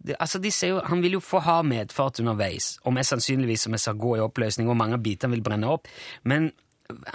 [0.00, 3.66] det, altså de ser jo, Han vil jo få ha medfart underveis, og mest sannsynligvis
[3.66, 5.90] som jeg sa, gå i oppløsning, og mange av bitene vil brenne opp.
[6.24, 6.48] Men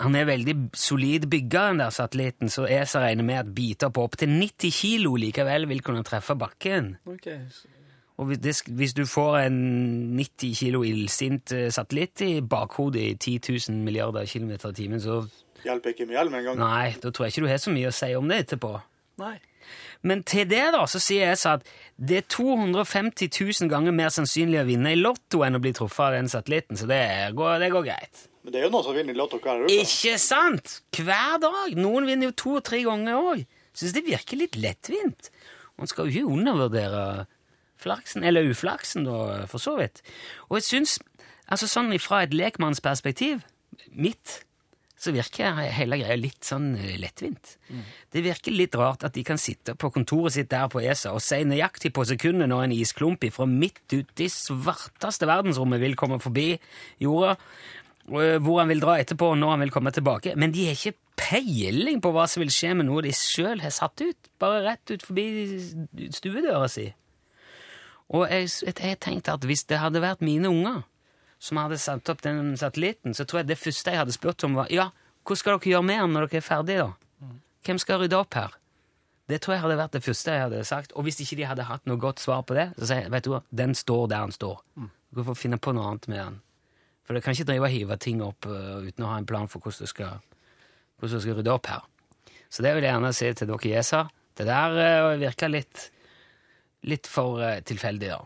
[0.02, 4.06] han er veldig solid bygga, den der satellitten, så ESA regner med at biter på
[4.06, 6.96] opptil 90 kilo likevel vil kunne treffe bakken.
[7.10, 7.30] Ok.
[8.20, 9.60] Og hvis, det, hvis du får en
[10.18, 15.22] 90 kilo illsint eh, satellitt i bakhodet i 10 000 milliarder kilometer i timen, så
[15.66, 16.60] Hjelper ikke med hjelm engang.
[16.62, 18.74] nei, da tror jeg ikke du har så mye å si om det etterpå.
[19.20, 19.38] Nei.
[20.08, 21.68] Men til det da, så sier jeg så at
[22.00, 26.06] det er 250 000 ganger mer sannsynlig å vinne i lotto enn å bli truffet
[26.06, 27.04] av den satellitten, så det
[27.36, 28.26] går, det går greit.
[28.44, 29.76] Men det er jo noen som vinner i Lotto hver uke.
[29.84, 30.78] Ikke sant?
[30.96, 31.74] Hver dag.
[31.78, 33.44] Noen vinner jo to-tre ganger òg.
[33.76, 35.30] Syns det virker litt lettvint.
[35.80, 37.04] Man skal jo ikke undervurdere
[37.80, 40.02] flaksen, eller uflaksen, da, for så vidt.
[40.48, 40.98] Og jeg syns,
[41.52, 43.44] altså sånn fra et lekmannsperspektiv,
[43.92, 44.42] mitt,
[45.00, 47.56] så virker hele greia litt sånn lettvint.
[47.70, 47.92] lettvint.
[48.12, 51.24] Det virker litt rart at de kan sitte på kontoret sitt der på ESA og
[51.24, 56.20] si nøyaktig på sekundet når en isklump fra midt ute i svarteste verdensrommet vil komme
[56.20, 56.50] forbi
[57.00, 57.38] jorda,
[58.12, 60.36] eh, hvor han vil dra etterpå, og når han vil komme tilbake.
[60.36, 63.76] Men de har ikke peiling på hva som vil skje med noe de sjøl har
[63.76, 65.30] satt ut, bare rett ut forbi
[66.12, 66.90] stuedøra si.
[68.10, 70.84] Og jeg, jeg tenkte at hvis det hadde vært mine unger
[71.40, 74.58] som hadde satt opp den satellitten, så tror jeg det første jeg hadde spurt om,
[74.60, 74.90] var ja,
[75.24, 77.36] hva skal dere gjøre med den når dere er ferdige, da?
[77.66, 78.56] Hvem skal rydde opp her?
[79.30, 80.94] Det tror jeg hadde vært det første jeg hadde sagt.
[80.98, 83.28] Og hvis ikke de hadde hatt noe godt svar på det, så sier jeg vet
[83.28, 84.64] du hva, den står der den står.
[85.14, 86.40] Du får finne på noe annet med den.
[87.06, 89.48] For du kan ikke drive og hive ting opp uh, uten å ha en plan
[89.50, 90.20] for hvordan du skal,
[90.98, 91.86] hvordan du skal rydde opp her.
[92.50, 94.02] Så det vil jeg gjerne si til dere Jesa.
[94.38, 95.86] Det der uh, virker litt,
[96.90, 98.20] litt for uh, tilfeldig, da.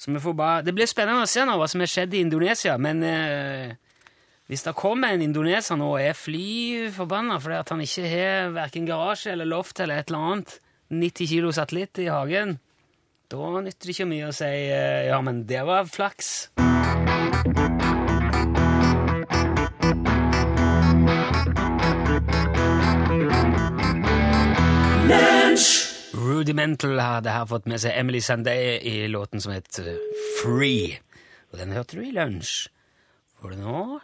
[0.00, 2.22] Så vi får bare, Det blir spennende å se nå hva som har skjedd i
[2.24, 3.74] Indonesia, men eh,
[4.48, 8.54] hvis det kommer en indoneser nå og er fly forbanna fordi at han ikke har
[8.56, 10.56] verken garasje eller loft eller et eller annet
[10.90, 12.56] 90 kilo satellitt i hagen,
[13.30, 16.50] da nytter det ikke mye å si eh, ja, men det var flaks.
[26.40, 29.98] Rudimental hadde her fått med seg Emily Sandé i låten som het eh,
[30.38, 30.96] Free.
[31.52, 32.72] Og den hørte du i lunsj.
[33.36, 34.00] Får du nå?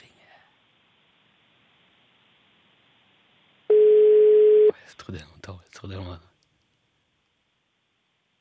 [0.00, 0.40] Ringer.
[4.80, 6.18] Jeg trodde noen tok Jeg trodde noen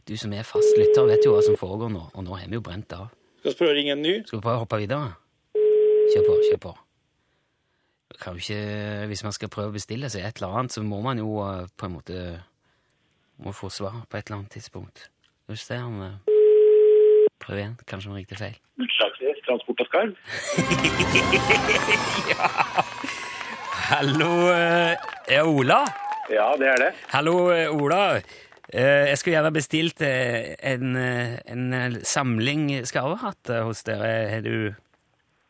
[0.08, 2.54] Du som er fast lytter, vet jo hva som foregår nå, og nå har vi
[2.56, 3.08] jo brent av.
[3.40, 4.24] Skal vi prøve å ringe en ny?
[4.26, 5.12] Skal vi prøve å hoppe videre?
[6.12, 6.74] Kjør på, kjør på.
[8.22, 8.62] Kan jo ikke,
[9.08, 11.68] hvis man skal prøve å bestille seg et eller annet, så må man jo eh,
[11.78, 12.16] på en måte
[13.42, 14.98] må få svar på et eller annet tidspunkt.
[15.48, 16.18] Skal vi se om eh,
[17.42, 17.74] Prøv igjen.
[17.90, 18.58] Kanskje han riktig feil.
[18.78, 20.14] Utslagsnes Transport og Skarv.
[23.92, 24.94] Hallo, eh,
[25.32, 25.82] er Ola?
[26.32, 26.92] Ja, det er det.
[27.12, 28.22] Hallo, eh, Ola.
[28.72, 34.12] Eh, Jeg skulle gjerne bestilt eh, en, eh, en eh, samling skarvehatter hos dere.
[34.32, 34.74] Har du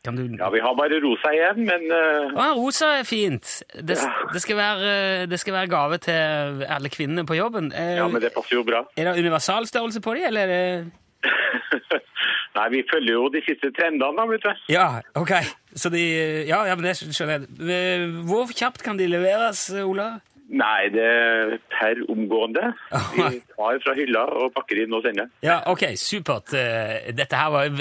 [0.04, 2.34] Kan du Ja, vi har bare rosa igjen, men uh...
[2.34, 3.62] ah, rosa er fint.
[3.76, 4.00] Det,
[4.34, 7.70] det, skal være, eh, det skal være gave til alle kvinnene på jobben.
[7.70, 8.82] Uh, ja, men det passer jo bra.
[8.98, 10.92] Er det universalstørrelse på dem, eller er det
[12.56, 14.66] Nei, vi følger jo de siste trendene, da, vet du.
[14.74, 15.32] Ja, ok.
[15.78, 16.02] Så de
[16.50, 17.48] Ja, ja men det skjønner jeg.
[17.64, 20.10] Eh, Hvor kjapt kan de leveres, Ola?
[20.52, 22.74] Nei, det er per omgående.
[23.16, 23.24] Vi
[23.56, 25.30] tar fra hylla og pakker inn og sender.
[25.48, 26.52] Ja, ok, supert.
[26.60, 27.72] Eh, Dette her var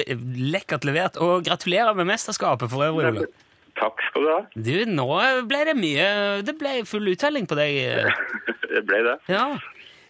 [0.54, 3.26] lekkert levert, og gratulerer med mesterskapet for øvrig, Ola.
[3.80, 4.38] Takk skal du ha.
[4.54, 5.04] Du, nå
[5.48, 6.06] ble det mye
[6.44, 7.78] Det ble full uttelling på deg.
[7.90, 8.24] eh.
[8.70, 9.14] Det ble det.
[9.34, 9.46] Ja.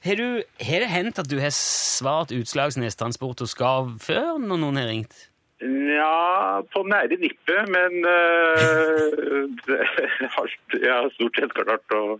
[0.00, 4.88] Har, det hendt at du har svart Utslagsnes Transport og Skarv før når noen har
[4.88, 5.26] ringt?
[5.60, 12.16] Ja, på nære nippet, men uh, jeg har stort sett klart å,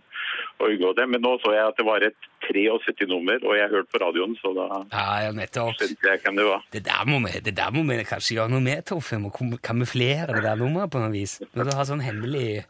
[0.61, 1.07] å unngå det.
[1.09, 4.53] Men nå så jeg at det var et 73-nummer, og jeg hørte på radioen, så
[4.53, 6.67] da Ja, skjønte jeg hvem det var.
[6.75, 9.25] Det der må vi, det der må vi kanskje gjøre noe med, Torfinn.
[9.65, 11.39] Kamuflere det der nummeret på noe vis.
[11.57, 12.61] Når du har sånn hemmelig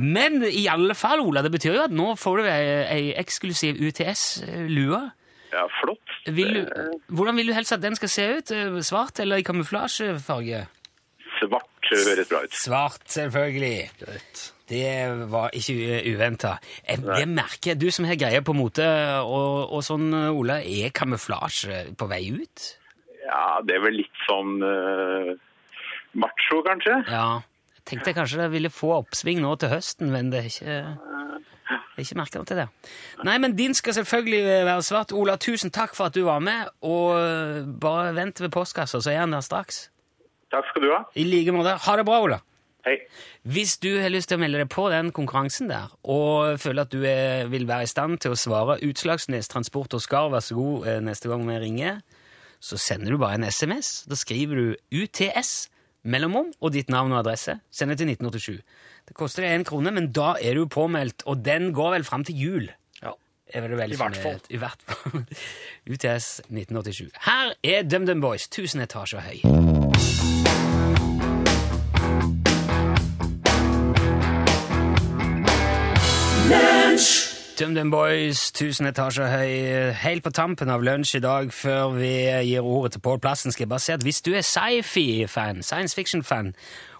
[0.00, 3.80] Men i alle fall, Ola, det betyr jo at nå får du ei, ei eksklusiv
[3.90, 5.00] UTS-lue.
[5.50, 6.16] Ja, flott.
[6.30, 6.60] Vil du,
[7.10, 8.52] hvordan vil du helst at den skal se ut?
[8.54, 10.64] Eh, Svart eller i kamuflasjefarge?
[11.40, 12.54] Svart høres bra ut.
[12.54, 13.90] Svart, selvfølgelig.
[14.70, 14.86] Det
[15.32, 16.56] var ikke uventa.
[16.86, 17.74] Det merker.
[17.74, 18.86] Du som har greie på mote
[19.24, 22.66] og, og sånn, Ola, er kamuflasje på vei ut?
[23.24, 25.34] Ja, det er vel litt sånn uh,
[26.18, 27.00] macho, kanskje?
[27.10, 27.40] Ja.
[27.90, 30.74] Jeg tenkte kanskje det ville få oppsving nå til høsten, men det er ikke,
[31.96, 32.66] jeg ikke merka til det.
[33.26, 35.14] Nei, men din skal selvfølgelig være svart.
[35.16, 39.24] Ola, tusen takk for at du var med, og bare vent ved postkassa, så er
[39.24, 39.88] han der straks.
[40.54, 41.00] Takk skal du ha.
[41.18, 41.74] I like måte.
[41.82, 42.38] Ha det bra, Ola.
[42.86, 42.94] Hei.
[43.42, 46.94] Hvis du har lyst til å melde deg på den konkurransen der, og føler at
[46.94, 50.54] du er, vil være i stand til å svare Utslagsnes Transport og Skar, vær så
[50.56, 52.00] god, eh, neste gang vi ringer,
[52.62, 54.06] så sender du bare en SMS.
[54.08, 55.68] Da skriver du UTS,
[56.04, 57.58] mellomom og ditt navn og adresse.
[57.70, 58.60] Send det til 1987.
[59.08, 62.24] Det koster deg én krone, men da er du påmeldt, og den går vel fram
[62.24, 62.68] til jul.
[63.02, 63.14] Ja.
[63.54, 64.40] I hvert fall.
[64.50, 65.24] I hvert fall.
[65.90, 67.10] UTS 1987.
[67.26, 70.39] Her er DumDum Boys, 1000 etasjer høy.
[77.60, 79.50] DumDum Boys, tusen etasjer høy.
[80.00, 82.12] Helt på tampen av lunsj i dag, før vi
[82.48, 85.92] gir ordet til Pål Plassen, skal jeg bare si at hvis du er sci-fi-fan, science
[85.98, 86.54] fiction-fan,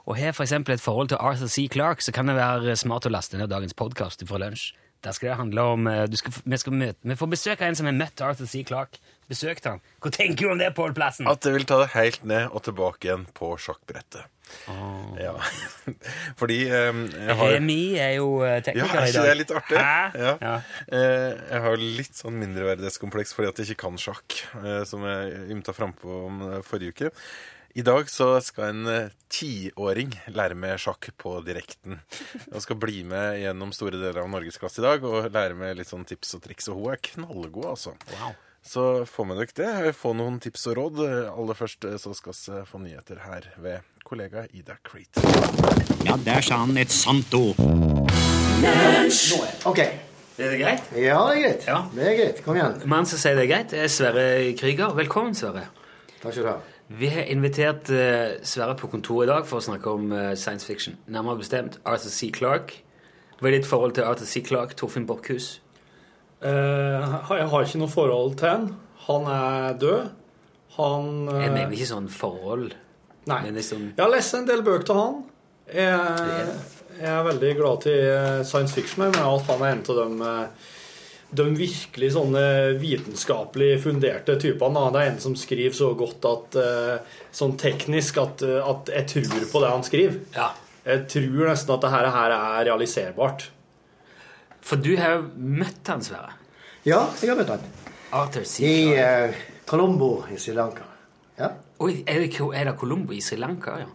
[0.05, 1.65] og har for eksempel et forhold til Arthur C.
[1.73, 4.75] Clarke, så kan det være smart å laste ned dagens podkast fra lunsj.
[5.05, 7.71] Der skal det handle om eh, du skal, vi, skal møte, vi får besøk av
[7.71, 8.65] en som har møtt Arthur C.
[8.69, 9.01] Clarke.
[9.31, 9.79] Besøkt han.
[10.03, 11.29] Hva tenker du om det, Pål Plassen?
[11.31, 14.27] At det vil ta det helt ned og tilbake igjen på sjakkbrettet.
[15.21, 15.37] Ja.
[16.41, 19.29] Fordi eh, jeg har Remi er jo tekniker ja, tekniker er i ikke dag.
[19.29, 19.79] det litt artig?
[19.79, 20.33] Ja.
[20.43, 20.57] Ja.
[20.91, 25.47] Eh, jeg har litt sånn mindreverdighetskompleks fordi at jeg ikke kan sjakk, eh, som jeg
[25.55, 27.15] ymta frampå om eh, forrige uke.
[27.75, 32.01] I dag så skal en eh, tiåring lære med sjakk på direkten.
[32.55, 35.91] Og skal bli med gjennom store deler av norgesklasse i dag og lære med litt
[35.91, 36.67] sånn tips og triks.
[36.73, 37.95] Og hun er knallgod, altså.
[38.17, 38.33] Wow.
[38.67, 39.93] Så få med dere det.
[39.97, 40.99] Få noen tips og råd.
[41.31, 45.23] Aller først eh, så skal vi få nyheter her ved kollega Ida Creet.
[46.09, 47.61] Ja, der sa han et sant ord.
[49.71, 49.85] Ok.
[50.41, 50.91] Er det greit?
[50.97, 51.71] Ja, det er greit.
[51.71, 51.79] Ja.
[51.95, 52.43] Det er greit.
[52.43, 52.83] Kom igjen.
[52.83, 54.29] Mannen som sier det er greit, er Sverre
[54.59, 54.91] Krüger.
[54.99, 55.69] Velkommen, Sverre.
[56.19, 56.59] Takk skal du ha.
[56.91, 60.67] Vi har invitert uh, Sverre på kontoret i dag for å snakke om uh, science
[60.67, 60.97] fiction.
[61.07, 62.33] Nærmere bestemt Arthur C.
[62.35, 62.83] Clarke.
[63.39, 64.43] Hva er ditt forhold til Arthur C.
[64.45, 65.61] Clarke, Torfinn Borchhus?
[66.43, 66.99] Uh,
[67.37, 68.73] jeg har ikke noe forhold til han.
[69.07, 70.11] Han er død.
[70.77, 72.75] Han eh, Jeg mener ikke sånn forhold.
[73.31, 73.41] Nei.
[73.55, 75.17] Liksom Jeg har lest en del bøker til han.
[75.71, 76.53] Jeg,
[76.99, 80.31] jeg er veldig glad til eh, science fiction, men at han er en av de,
[80.31, 80.71] eh,
[81.31, 82.43] de virkelig sånne
[82.81, 84.89] vitenskapelig funderte typene.
[84.95, 89.09] Det er en som skriver så godt at eh, sånn teknisk at, eh, at jeg
[89.15, 90.19] tror på det han skriver.
[90.35, 90.51] Ja.
[90.91, 93.47] Jeg tror nesten at det her, her er realiserbart.
[94.65, 96.35] For du har jo møtt han, Sverre.
[96.89, 97.65] Ja, jeg har møtt han.
[98.17, 98.65] Arthur C.
[98.67, 100.89] I eh, Colombo i Sri Lanka.
[101.39, 103.79] Ja, Oi, er det, er det Colombo i Sri Lanka?
[103.81, 103.87] Ja.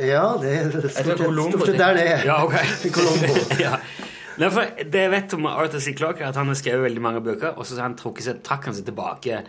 [0.00, 2.24] ja det er det stort sett, der det er.
[2.24, 2.54] Ja, ok.
[2.86, 3.34] I Colombo.
[3.66, 3.74] ja.
[4.40, 5.92] Nei, for det jeg vet om Arthur C.
[5.98, 8.86] Clarke, at han har skrevet veldig mange bøker, og så han seg, trakk han seg
[8.88, 9.42] tilbake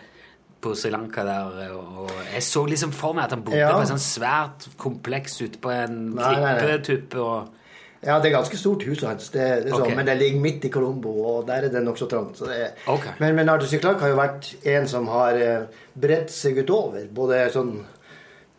[0.64, 3.72] på Sri Lanka der, og jeg så liksom for meg at han bodde Ja.
[3.76, 7.60] på et sånt svært kompleks ute på en klippetuppe, og
[8.04, 9.94] Ja, det er ganske stort huset hans, det, det sånn, okay.
[9.96, 12.36] men det ligger midt i Colombo, og der er det nokså trangt.
[12.36, 13.14] Så det er, okay.
[13.18, 13.78] Men, men Arthur C.
[13.80, 15.62] Clarke har jo vært en som har eh,
[15.96, 17.78] bredt seg utover, både, sånn,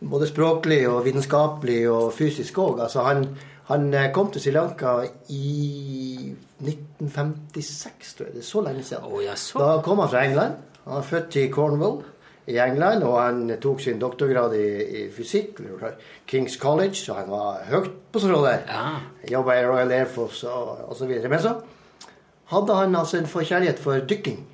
[0.02, 2.82] både språklig og vitenskapelig og fysisk òg.
[2.88, 3.22] Altså, han,
[3.66, 5.00] han eh, kom til Sri Lanka
[5.34, 8.36] i 1956, tror jeg.
[8.36, 9.16] Det er så lenge siden.
[9.24, 9.58] Ja, så.
[9.58, 10.60] Da kom han fra England.
[10.84, 11.98] Han er født i Cornwall
[12.46, 14.66] i England, og han tok sin doktorgrad i,
[15.00, 15.58] i fysikk
[16.30, 18.62] Kings College, så han var høyt på strå der.
[18.70, 18.84] Ja.
[19.32, 21.10] Jobba i Royal Air Force og, osv.
[21.26, 21.56] Men så
[22.52, 24.44] hadde han altså en forkjærlighet for dykking.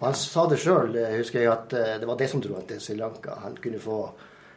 [0.00, 2.64] Og han sa det sjøl, husker jeg, at eh, det var det som dro han
[2.68, 3.36] til Sri Lanka.
[3.44, 3.98] Han kunne få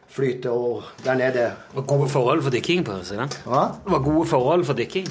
[0.08, 3.42] flyte og der nede og gode forhold for dykking på Lanka.
[3.44, 3.66] Hva?
[3.84, 5.08] Det var gode forhold for dykking.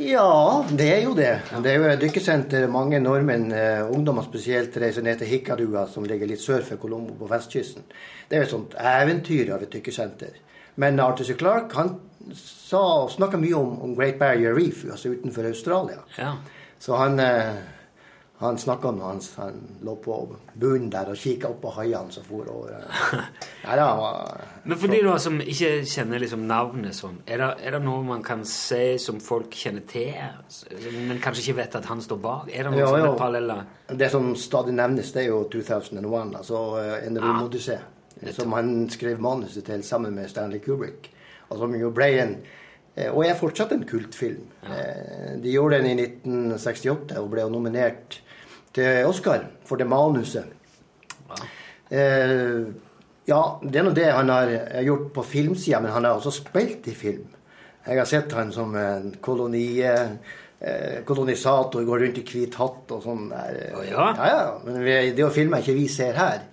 [0.00, 1.32] Ja, det er jo det.
[1.62, 6.04] Det er jo et dykkesenter mange nordmenn, eh, ungdommer spesielt, reiser ned til Hikkadua, som
[6.04, 7.84] ligger litt sør for Colombo på vestkysten.
[8.28, 10.40] Det er jo et sånt eventyr av et dykkesenter.
[10.76, 11.36] Men Arthur C.
[11.36, 11.92] Clarke han
[12.32, 16.00] sa, snakka mye om, om Great Barrier Reef, altså utenfor Australia.
[16.16, 16.32] Ja.
[16.80, 17.52] Så han, eh,
[18.42, 20.16] han snakka om han, han lå på
[20.54, 22.82] bunnen der og kikka opp på haiene som for over.
[23.64, 27.50] Nei, det var Men for de da som ikke kjenner liksom navnet sånn, er det,
[27.62, 30.12] er det noe man kan se som folk kjenner til,
[31.06, 32.50] men kanskje ikke vet at han står bak?
[32.52, 33.16] Er det noen Jo, sånne jo.
[33.20, 33.64] paralleller?
[34.02, 37.24] Det som stadig nevnes, det er jo 2001, altså en En
[38.22, 38.30] Ah.
[38.30, 41.08] Som han skrev manuset til sammen med Stanley Kubrick.
[41.50, 42.36] Og som jo ble en
[42.94, 44.44] eh, Og er fortsatt en kultfilm.
[44.62, 44.76] Ja.
[45.42, 48.20] De gjorde den i 1968 og ble jo nominert
[48.74, 50.58] til Oscar for det manuset.
[51.92, 52.62] Eh,
[53.28, 56.32] ja, det er nå det han har eh, gjort på filmsida, men han har også
[56.42, 57.26] spilt i film.
[57.82, 63.04] Jeg har sett han som en koloni, eh, kolonisator, går rundt i hvit hatt og
[63.04, 63.60] sånn der.
[63.76, 64.08] Oh, ja?
[64.16, 64.48] ja, ja.
[64.64, 66.46] Men vi, det er jo er ikke vi ser her.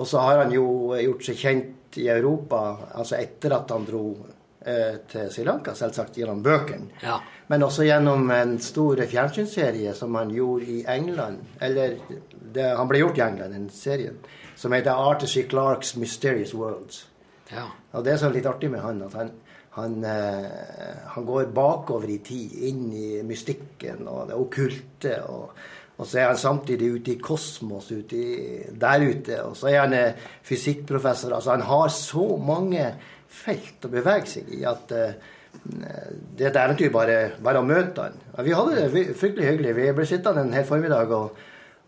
[0.00, 2.60] Og så har han jo gjort seg kjent i Europa,
[2.96, 6.90] altså etter at han dro eh, til Sri Lanka, selvsagt gjennom bøkene.
[7.00, 7.14] Ja.
[7.48, 11.40] Men også gjennom en stor fjernsynsserie som han gjorde i England.
[11.64, 11.96] Eller
[12.30, 14.20] det, han ble gjort i England, den serien.
[14.54, 15.46] Som heter Arthur C.
[15.48, 17.06] Clarks Mysterious Worlds.
[17.50, 17.66] Ja.
[17.90, 19.32] Og det er så litt artig med han at han,
[19.74, 25.16] han, eh, han går bakover i tid, inn i mystikken og det okkulte.
[25.32, 25.62] Og,
[25.98, 29.40] og så er han samtidig ute i kosmos, ute i, der ute.
[29.48, 31.34] Og så er han eh, fysikkprofessor.
[31.34, 32.92] Altså han har så mange
[33.30, 35.14] felt å bevege seg i at eh,
[35.60, 38.18] det er et eventyr bare, bare å møte han.
[38.46, 39.74] Vi hadde det fryktelig hyggelig.
[39.76, 41.40] Vi ble sittende en hel formiddag og,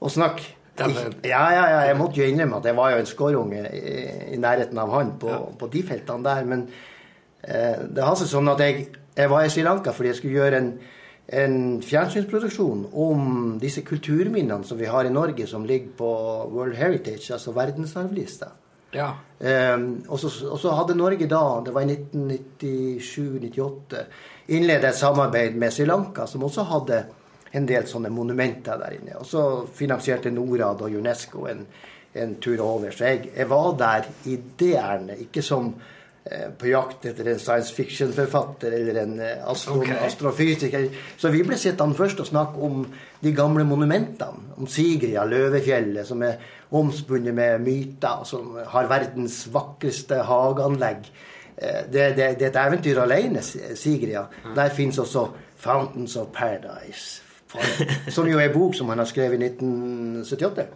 [0.03, 0.59] og snakke.
[0.81, 3.93] Ja, ja, ja, jeg måtte jo innrømme at jeg var jo en skårunge i,
[4.33, 6.49] i nærheten av han på, på de feltene der.
[6.49, 6.65] Men
[7.45, 8.89] eh, det har seg sånn at jeg,
[9.19, 10.73] jeg var i Sri Lanka fordi jeg skulle gjøre en,
[11.43, 13.29] en fjernsynsproduksjon om
[13.63, 16.11] disse kulturminnene som vi har i Norge, som ligger på
[16.55, 18.55] World Heritage, altså verdensarvlista.
[18.93, 19.15] Ja.
[19.43, 24.05] Um, og, så, og så hadde Norge da, det var i 1997-98,
[24.55, 26.99] innledet et samarbeid med Sri Lanka, som også hadde
[27.53, 29.17] en del sånne monumenter der inne.
[29.21, 31.67] Og så finansierte Norad og UNESCO en,
[32.15, 32.93] en tur over.
[32.95, 35.69] Så jeg, jeg var der i det ærendet, ikke som
[36.25, 39.99] eh, på jakt etter en science fiction-forfatter eller en eh, astro okay.
[40.07, 40.89] astrofysiker.
[41.21, 42.87] Så vi ble sittende først og snakke om
[43.23, 44.57] de gamle monumentene.
[44.57, 46.41] Om Sigrid av Løvefjellet, som er
[46.73, 51.11] omspunnet med myter, som har verdens vakreste hageanlegg.
[51.57, 53.43] Eh, Det, det, det er et eventyr alene,
[53.75, 54.27] Sigria.
[54.57, 57.23] Der fins også Fountains of Paradise.
[58.09, 60.67] Som jo er en bok som han har skrevet i 1978.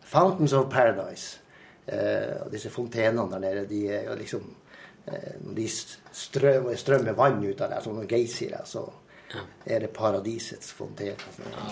[0.00, 1.40] Fountains of Paradise.
[1.86, 4.42] Eh, og disse fontenene der nede, de er jo liksom
[5.06, 5.68] eh, de
[6.76, 8.84] strømmer vann ut av det, sånne geysirer, så
[9.66, 11.20] er det paradisets fontener.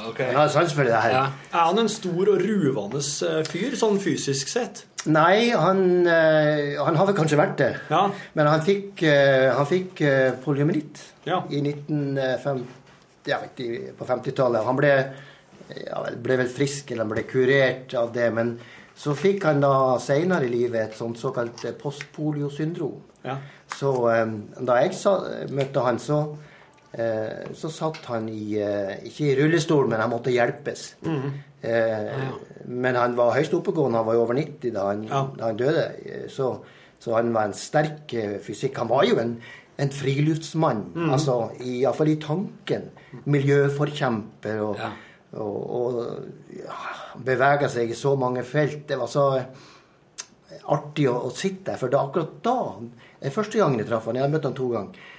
[0.08, 0.20] ok.
[0.20, 1.16] Jeg har sans for det her.
[1.18, 4.84] Er han en stor og ruvende eh, fyr, sånn fysisk sett?
[5.06, 7.70] Nei, han, eh, han har vel kanskje vært det.
[8.34, 10.34] Men han fikk, eh, han fikk eh,
[11.24, 11.42] ja.
[11.48, 12.64] i 1950,
[13.28, 13.38] ja,
[13.98, 14.66] på 50-tallet.
[14.66, 14.92] Han ble,
[15.70, 18.26] ja, vel, ble vel frisk, eller han ble kurert av det.
[18.34, 18.56] Men
[18.98, 22.98] så fikk han da senere i livet et sånt såkalt postpoliosyndrom.
[23.22, 23.38] Ja.
[23.70, 25.18] Så da jeg sa,
[25.54, 26.22] møtte han, så,
[27.54, 30.94] så satt han i eh, Ikke i rullestol, men han måtte hjelpes.
[31.04, 31.28] Mm.
[31.62, 32.28] Ja.
[32.66, 33.98] Men han var høyst oppegående.
[34.00, 35.84] Han var jo over 90 da han, da han døde.
[36.06, 36.52] Eh, Så,
[36.98, 38.78] så han var en sterk eh, fysikk.
[38.80, 39.36] Han var jo en,
[39.78, 41.10] en friluftsmann, Mm.
[41.14, 42.88] altså iallfall i tanken.
[43.26, 44.80] Miljøforkjemper og,
[45.32, 46.78] og, og ja,
[47.24, 48.86] bevega seg i så mange felt.
[48.88, 49.28] Det var så
[50.68, 51.78] artig å, å sitte der.
[51.80, 52.56] For det akkurat da,
[53.22, 55.14] den første gangen jeg traff han, jeg har møtt han to ganger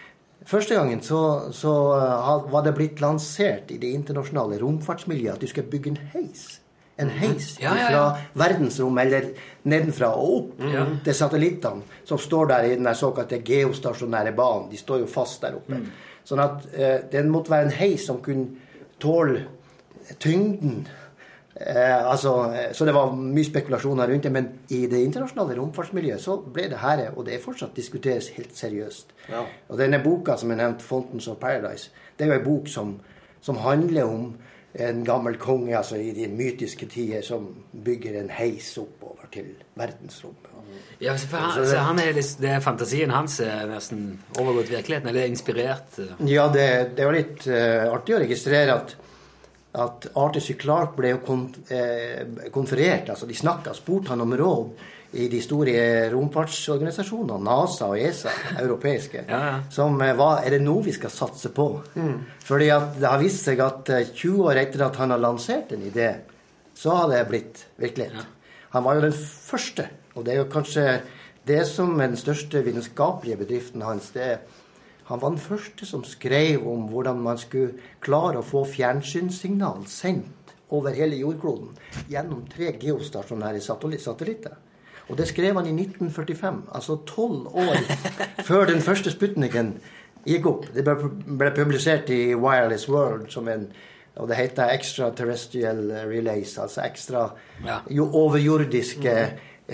[0.47, 5.47] Første gangen så, så uh, var det blitt lansert i det internasjonale romfartsmiljøet at du
[5.51, 6.45] skal bygge en heis.
[6.99, 7.89] En heis Ja, ja, ja.
[7.89, 9.27] fra verdensrommet, eller
[9.71, 10.85] nedenfra og opp Ja.
[11.05, 14.69] til satellittene som står der i den såkalte geostasjonære banen.
[14.71, 15.79] De står jo fast der oppe.
[16.27, 18.47] Sånn at eh, den måtte være en heis som kunne
[18.99, 19.45] tåle
[20.19, 20.87] tyngden.
[21.59, 24.31] Eh, altså, eh, så det var mye spekulasjoner rundt det.
[24.31, 28.55] Men i det internasjonale romfartsmiljøet så ble det her, og det er fortsatt diskuteres helt
[28.57, 29.15] seriøst.
[29.29, 29.45] Ja.
[29.67, 32.99] Og denne boka som er nevnt, 'Fountains of Paradise', det er jo en bok som,
[33.41, 34.33] som handler om
[34.73, 37.47] en gammel konge altså i de mytiske tider som
[37.85, 40.45] bygger en heis oppover til verdensrommet.
[41.01, 45.25] Ja, for han, Så han er, det er fantasien hans er nesten overgått virkeligheten, eller
[45.25, 45.97] inspirert?
[45.97, 46.27] eh.
[46.29, 48.95] Ja, det, det var litt uh, artig å registrere at,
[49.71, 50.55] at Arthur C.
[50.57, 53.09] Clarke ble jo kon, eh, konferert.
[53.09, 54.71] altså De snakka, spurte han om råd
[55.13, 59.25] i de store romfartsorganisasjonene, NASA og ESA, europeiske.
[59.69, 61.67] Som eh, hva er det nå vi skal satse på?
[62.45, 65.73] Fordi at det har vist seg at eh, 20 år etter at han har lansert
[65.73, 66.11] en idé,
[66.73, 68.25] så har det blitt virkelighet.
[68.73, 71.01] Han var jo den første, og det er jo kanskje
[71.49, 74.11] det som er den største vitenskapelige bedriften hans.
[74.13, 74.37] det er
[75.09, 80.53] han var den første som skrev om hvordan man skulle klare å få fjernsynssignal sendt
[80.69, 81.71] over hele jordkloden
[82.11, 84.57] gjennom tre geostasjonære satellitter.
[85.09, 87.79] Og det skrev han i 1945, altså tolv år
[88.47, 89.79] før den første Sputniken
[90.29, 90.67] gikk opp.
[90.75, 93.71] Det ble, publisert i Wireless World som en
[94.19, 95.77] og det heter Extraterrestrial
[96.09, 97.29] Relays, altså ekstra
[97.65, 97.77] Ja.
[97.89, 99.13] jo overjordiske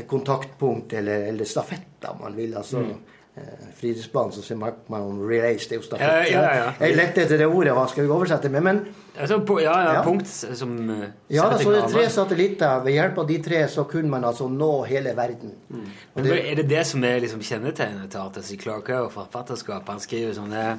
[0.08, 2.54] kontaktpunkt, eller, eller stafetter, man vil.
[2.58, 3.00] Altså Mm.
[3.38, 6.32] Eh, som så sier man man om relays, det er jo stafett.
[6.32, 6.72] Ja, ja, ja.
[6.80, 8.64] Jeg lette etter det ordet, hva skal vi oversette med?
[8.64, 8.86] Men
[9.18, 12.82] Altså, ja, ja, punkt som eh, ja, da, så det er tre satellitter.
[12.84, 15.54] Ved hjelp av de tre så kunne man altså nå hele verden.
[15.70, 15.86] Mm.
[16.16, 18.58] Men det- Er det det som er liksom kjennetegnet til Arthur C.
[18.58, 19.90] Clarke og forfatterskapet?
[19.90, 20.78] Han skriver sånne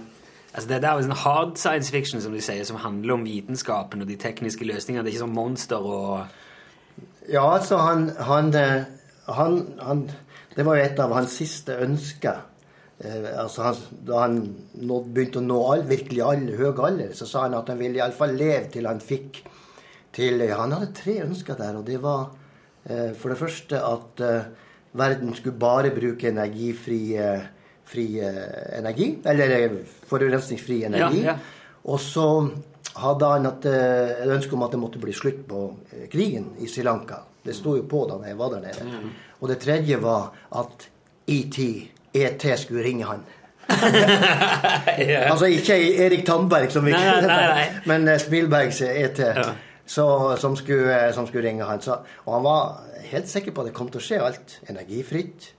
[0.54, 4.00] Altså Det der er sånn hard science fiction som de sier, som handler om vitenskapen
[4.02, 5.04] og de tekniske løsningene.
[5.04, 6.26] Det er ikke sånn monster og
[7.28, 8.84] Ja, altså han, han, eh,
[9.28, 10.10] han, han
[10.56, 12.44] Det var jo et av hans siste ønsker.
[12.98, 14.38] Eh, altså han, da han
[14.80, 18.00] nå, begynte å nå all, virkelig all høy alder, så sa han at han ville
[18.00, 19.42] iallfall leve til han fikk
[20.16, 22.30] til ja, Han hadde tre ønsker der, og det var
[22.88, 24.46] eh, for det første at eh,
[24.96, 27.44] verden skulle bare bruke energifri eh,
[27.84, 29.76] fri, eh, energi, eller eh,
[30.08, 31.20] forurensningsfri energi.
[31.22, 31.82] Ja, ja.
[31.86, 32.26] Og så
[32.96, 33.66] hadde han et
[34.26, 35.60] ønske om at det måtte bli slutt på
[36.10, 37.20] krigen i Sri Lanka.
[37.44, 38.86] Det sto jo på da jeg var der nede.
[38.88, 39.10] Mm.
[39.40, 40.88] Og det tredje var at
[41.28, 41.58] ET,
[42.14, 43.24] ET skulle ringe han.
[45.26, 45.76] Altså ikke
[46.06, 47.64] Erik Tandberg, som vi Nei, nei, nei, nei.
[47.90, 49.20] men eh, Spielbergs ET.
[49.86, 51.82] Så, som, skulle, som skulle ringe han.
[51.82, 52.80] Så, og han var
[53.10, 54.56] helt sikker på at det kom til å skje alt.
[54.70, 55.52] Energifritt.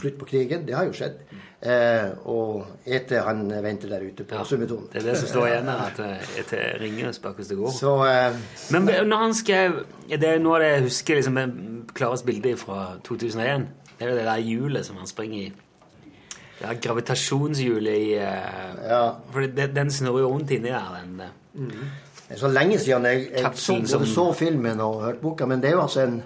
[0.00, 0.66] Slutt på krigen.
[0.68, 1.18] Det har jo skjedd.
[1.62, 4.88] Eh, og etter han venter der ute på Summetonen.
[4.92, 7.74] Det er det som står igjen her, at eh, ringer og spør hvordan det går.
[7.76, 8.38] Så, eh,
[8.74, 9.76] Men når han skrev
[10.08, 13.68] Det er noe av det jeg husker liksom, det klareste bildet fra 2001.
[13.98, 15.52] Det er jo det der hjulet som han springer i.
[16.58, 20.98] Det er gravitasjonshjulet i eh, For det, den snurrer jo rundt inni der.
[21.00, 22.10] Den, eh.
[22.32, 25.60] Det så lenge siden jeg, jeg så, både som- så filmen og hørte boka, men
[25.60, 26.22] det er jo altså en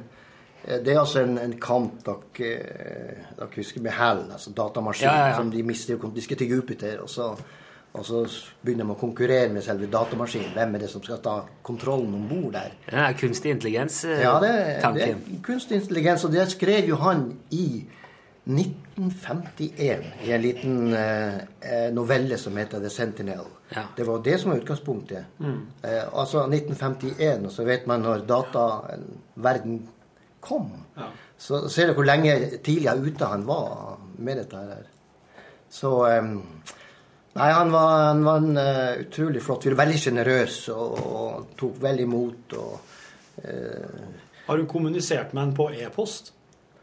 [0.67, 5.21] det er altså en, en kamp dere, eh, dere husker med Hell, altså datamaskinen, Ja,
[5.21, 5.37] ja, ja.
[5.37, 7.29] som de mister De skal til Jupiter, og så,
[7.95, 8.25] og så
[8.65, 10.51] begynner de å konkurrere med selve datamaskinen.
[10.57, 12.73] Hvem er det som skal ta kontrollen om bord der?
[12.93, 14.21] Ja, kunstig intelligens-tanken.
[14.23, 17.85] Ja, det, det er kunstig intelligens, og det skrev jo han i
[18.47, 23.47] 1951 i en liten eh, eh, novelle som heter The Sentinel.
[23.69, 23.83] Ja.
[23.97, 25.39] Det var det som var utgangspunktet.
[25.39, 25.61] Mm.
[25.83, 29.81] Eh, altså 1951, og så vet man når dataverden
[30.41, 30.71] kom.
[31.39, 34.87] Så ser du hvor lenge tidligere ute han var med dette her.
[35.69, 36.31] Så eh,
[37.37, 39.75] Nei, han var, han var en uh, utrolig flott fyr.
[39.77, 42.55] Veldig sjenerøs og, og tok vel imot.
[42.57, 44.07] og eh,
[44.47, 46.33] Har du kommunisert med han på e-post?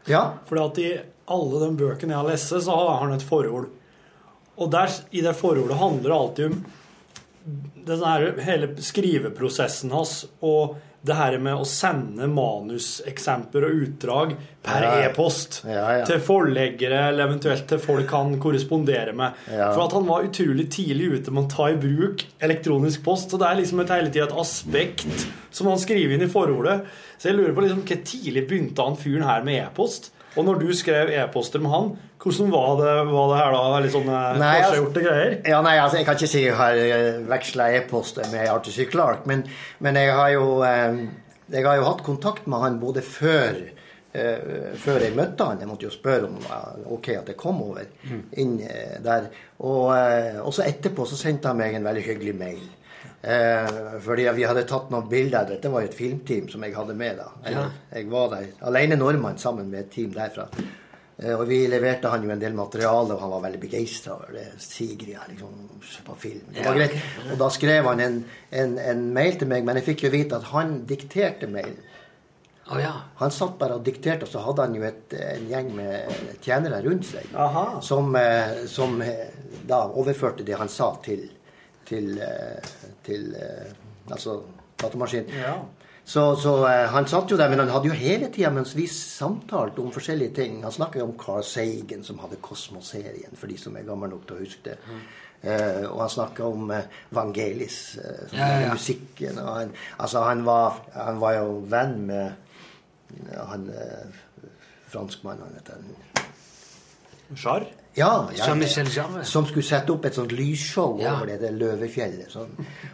[0.06, 0.22] Ja.
[0.46, 0.92] Fordi at i
[1.34, 3.66] alle de bøkene jeg har lest, så har han et forord.
[4.58, 6.64] Og der, i det forordet handler det alltid om
[7.84, 14.30] den her, hele skriveprosessen hans og det her med å sende manuseksempler og utdrag
[14.64, 14.92] per Ja.
[15.10, 16.04] e-post Ja, ja.
[16.08, 19.32] til forleggere eller eventuelt til folk han korresponderer med.
[19.46, 23.30] For at han var utrolig tidlig ute med å ta i bruk elektronisk post.
[23.30, 26.86] Så det er liksom et hele tida et aspekt som han skriver inn i forordet.
[27.18, 30.10] Så jeg lurer på liksom, hvor tidlig begynte han fyren her med e-post?
[30.36, 31.90] Og når du skrev e-poster med han,
[32.22, 33.80] hvordan var det, var det her da?
[33.84, 35.36] Litt sånne Nei, altså- forseggjorte greier?
[35.46, 36.80] Ja, nei, altså, Jeg kan ikke si jeg har
[37.30, 38.86] veksla e-poster med Arthur C.
[38.90, 39.44] Clarke, men,
[39.78, 40.98] men jeg, har jo, eh,
[41.54, 43.60] jeg har jo hatt kontakt med han både før
[44.14, 45.60] eh, før jeg møtte han.
[45.60, 47.86] Jeg måtte jo spørre om eh, ok at jeg kom over
[48.40, 49.30] inn eh, der.
[49.64, 52.64] Og så etterpå så sendte han meg en veldig hyggelig mail.
[53.24, 55.46] Eh, fordi vi hadde tatt noen bilder.
[55.54, 57.16] Dette var jo et filmteam som jeg hadde med.
[57.16, 57.30] da.
[57.48, 60.44] Eller, Jeg var der alene nordmann sammen med et team derfra.
[61.16, 64.32] Eh, Og vi leverte han jo en del materiale, og han var veldig begeistra over
[64.34, 64.46] det.
[64.58, 65.54] Sigrid er liksom
[66.04, 66.42] på film.
[66.52, 66.98] Det var greit.
[67.32, 70.36] Og da skrev han en, en, en mail til meg, men jeg fikk jo vite
[70.36, 71.78] at han dikterte mailen.
[72.72, 72.92] Oh, ja.
[73.20, 76.78] Han satt bare og dikterte, og så hadde han jo et, en gjeng med tjenere
[76.86, 77.80] rundt seg Aha.
[77.84, 79.26] som, eh, som eh,
[79.68, 81.26] da overførte det han sa, til,
[81.88, 82.74] til, eh,
[83.06, 83.72] til eh,
[84.10, 84.40] altså
[84.80, 85.30] datamaskin.
[85.40, 85.56] Ja.
[86.04, 88.84] Så, så eh, han satt jo der, men han hadde jo hele tida mens vi
[88.90, 93.56] samtalte om forskjellige ting Han snakka jo om Carl Sagan, som hadde Kosmos-serien, for de
[93.60, 94.76] som er gamle nok til å huske det.
[95.44, 96.72] Eh, og han snakka om
[97.12, 98.72] Vangelis, uh, Ja, ja, ja.
[98.72, 99.40] musikken.
[99.40, 104.20] Og han, altså, han var, han var jo venn med han uh,
[104.92, 106.24] franskmannen, han heter han.
[107.36, 107.83] Jarre?
[107.96, 108.88] Ja, ja, Jean-Michel
[109.24, 111.12] Som skulle sette opp et sånt lysshow Ja.
[111.16, 112.26] over dette løvefjellet.
[112.32, 112.50] Sånn.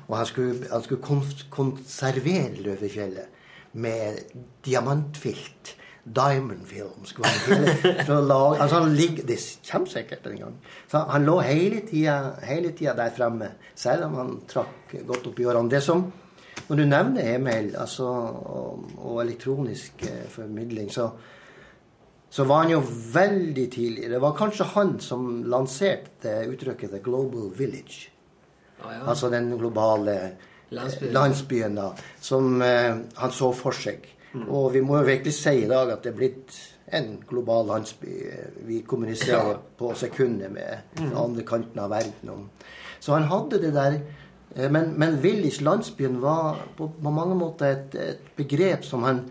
[0.09, 3.27] Og han skulle, han skulle konservere løvefjellet
[3.73, 4.19] med
[4.67, 5.77] diamantfilt.
[6.05, 9.37] Diamond film skulle han lage, altså han ligger, Det
[9.71, 10.55] kommer sikkert en gang.
[10.89, 15.39] Så han lå hele tida, hele tida der fremme, selv om han trakk godt opp
[15.41, 15.71] i årene.
[15.71, 16.13] Det som,
[16.69, 21.09] Når du nevner e-mail altså, og, og elektronisk eh, formidling, så
[22.31, 27.51] så var han jo veldig tidlig Det var kanskje han som lanserte uttrykket 'the global
[27.59, 28.09] village'.
[29.07, 30.31] Altså den globale eh,
[30.71, 31.13] Landsbyen.
[31.13, 34.07] landsbyen, da, som eh, han så for seg.
[34.49, 36.55] Og vi må jo virkelig si i dag at det er blitt
[36.95, 38.15] en global landsby.
[38.67, 42.49] Vi kommuniserer på sekundet med den andre kanten av verden.
[43.01, 43.99] Så han hadde det der
[44.57, 49.25] eh, Men, men village, landsbyen, var på, på mange måter et, et begrep som han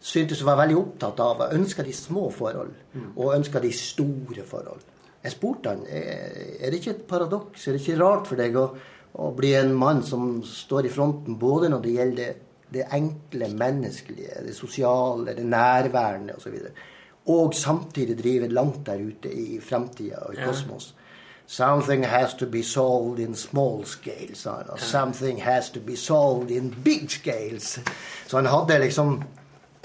[0.00, 1.42] syntes å være veldig opptatt av.
[1.52, 2.74] Ønska de små forhold,
[3.16, 4.84] og ønska de store forhold.
[5.22, 8.68] Jeg spurte han er det ikke et paradoks, er det ikke rart for deg å,
[9.18, 12.36] å bli en mann som står i fronten både når det gjelder det,
[12.70, 16.78] det enkle menneskelige, det sosiale, det nærværende osv., og,
[17.28, 20.46] og samtidig drive langt der ute i fremtida og i Ja.
[20.46, 20.94] kosmos?
[21.46, 24.70] Something has to be solved in small scale, sa han.
[24.70, 27.78] Og something has to be solved in big scales.
[28.26, 29.22] Så han hadde liksom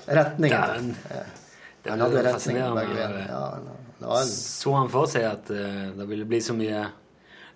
[0.08, 0.96] retningen.
[1.10, 1.24] Ja.
[1.84, 3.28] Det Han hadde retningen begge veier.
[3.30, 3.44] Ja,
[4.08, 6.88] han- Så han for seg at uh, det ville bli så mye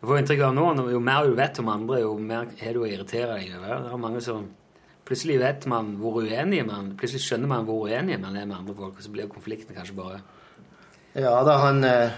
[0.01, 2.79] Du får inntrykk av nå, jo mer du vet om andre, jo mer har du
[2.83, 3.81] å irritere deg over.
[3.83, 4.47] Det er mange som
[5.07, 8.75] Plutselig vet man hvor uenige man Plutselig skjønner man hvor uenige man er med andre
[8.75, 10.21] folk, og så blir konflikten kanskje bare
[11.15, 12.09] Ja da, han uh...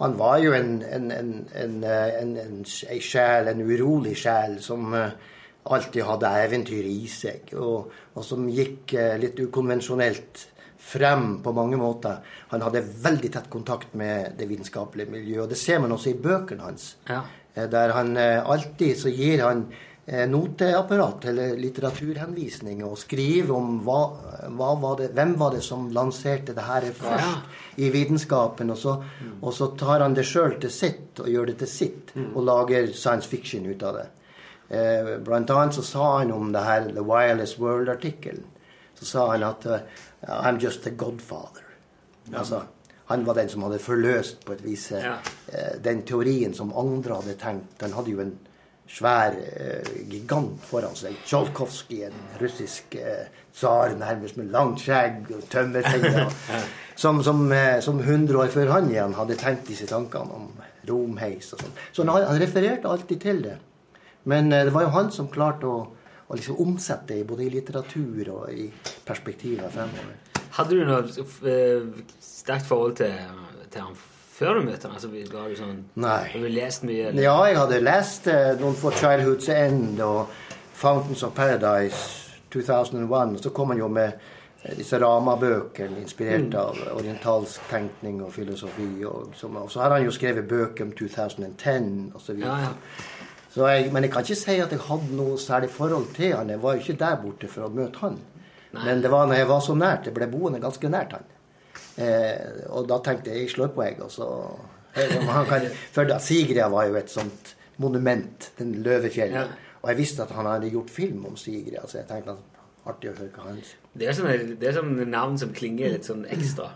[0.00, 4.54] Han var jo en, en, en, en, eh, en, en, en sjel, en urolig sjel,
[4.64, 5.10] som, eh,
[5.64, 10.46] alltid hadde eventyr i seg, og, og som gikk eh, litt ukonvensjonelt
[10.80, 12.22] frem på mange måter.
[12.54, 16.18] Han hadde veldig tett kontakt med det vitenskapelige miljøet, og det ser man også i
[16.22, 16.94] bøkene hans.
[17.10, 17.22] Ja.
[17.54, 19.68] Eh, Der han eh, alltid så gir han
[20.10, 23.98] noteapparat eller litteraturhenvisninger og skriver om hva,
[24.58, 28.72] hva var det, hvem var det som lanserte det her først i vitenskapen.
[28.74, 28.96] Og så,
[29.38, 32.90] og så tar han det sjøl til sitt og gjør det til sitt og lager
[32.90, 34.08] science fiction ut av det.
[34.70, 38.44] Eh, blant annet så sa han om det her The Wireless World-artikkelen.
[38.94, 39.80] Så sa han at uh,
[40.28, 41.64] I'm just the godfather.
[42.34, 42.62] Altså,
[43.10, 45.16] han var den som hadde forløst på et vis ja.
[45.50, 47.80] eh, den teorien som andre hadde tenkt.
[47.82, 48.36] Han hadde jo en
[48.90, 51.16] svær eh, gigant foran seg.
[51.24, 56.28] Tsjolkovskij, en russisk eh, tsar nærmest med langt skjegg og tømmerfingre.
[57.02, 60.48] som, som, eh, som 100 år før han igjen hadde tenkt disse tankene om
[60.86, 61.76] romheis og sånn.
[61.90, 63.56] Så han, han refererte alltid til det.
[64.24, 65.78] Men eh, det var jo han som klarte å,
[66.28, 68.70] å liksom omsette det både i litteratur og i
[69.06, 70.16] perspektiver fremover.
[70.58, 71.04] Hadde du noe
[71.48, 73.14] eh, sterkt forhold til,
[73.70, 73.94] til han
[74.40, 74.96] før du møtte han?
[74.96, 76.18] Altså, var du sånn, Nei.
[76.32, 77.08] Hadde du lest mye?
[77.10, 77.22] eller?
[77.22, 80.26] Ja, jeg hadde lest eh, noen for Childhood's End og
[80.80, 82.00] Fountains of Paradise
[82.52, 83.36] 2001.
[83.36, 84.14] Og så kom han jo med
[84.64, 86.58] eh, disse Rama-bøkene inspirert Mm.
[86.58, 89.04] av orientalsk tenkning og filosofi.
[89.04, 92.40] Og, og så har han jo skrevet bøker om 2010 osv.
[92.42, 92.72] Ja, ja.
[93.50, 96.52] Så jeg, men jeg kan ikke si at jeg hadde noe særlig forhold til han.
[96.54, 98.18] Jeg var jo ikke der borte for å møte han.
[98.76, 100.06] Men det var når jeg var så nært.
[100.06, 101.26] Jeg ble boende ganske nært han.
[102.00, 103.98] Eh, og da tenkte jeg jeg slår på, jeg.
[104.06, 104.28] Og så,
[104.94, 109.50] han kan, for da, Sigrid var jo et sånt monument, den Løvefjellet.
[109.50, 109.74] Ja.
[109.80, 111.80] Og jeg visste at han hadde gjort film om Sigrid.
[111.90, 113.78] Så jeg tenkte at artig å høre hva han sier.
[113.98, 116.70] Det er, sånne, det er sånne navn som klinger litt sånn ekstra.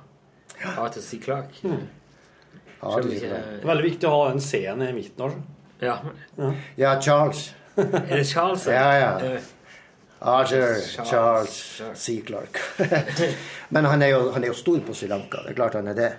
[0.75, 1.21] Arthur C.
[1.23, 1.77] Clarke.
[2.85, 5.23] Ja, det er veldig viktig å ha en scene i midten.
[5.29, 5.54] Altså.
[5.85, 5.99] Ja.
[6.77, 7.55] Ja, Charles.
[7.77, 8.67] Er det Charles?
[8.67, 9.21] Ja, ja.
[9.21, 9.41] Eh,
[10.19, 11.11] Arthur Charles.
[11.79, 12.23] Charles C.
[12.27, 12.59] Clark.
[13.69, 15.43] Men han er, jo, han er jo stor på Sri Lanka.
[15.45, 16.13] Det er klart han er det.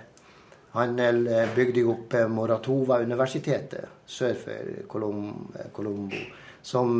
[0.76, 5.32] Han eh, bygde jo opp eh, Moratova-universitetet sør for Colom,
[5.74, 6.20] Colombo,
[6.62, 6.92] som,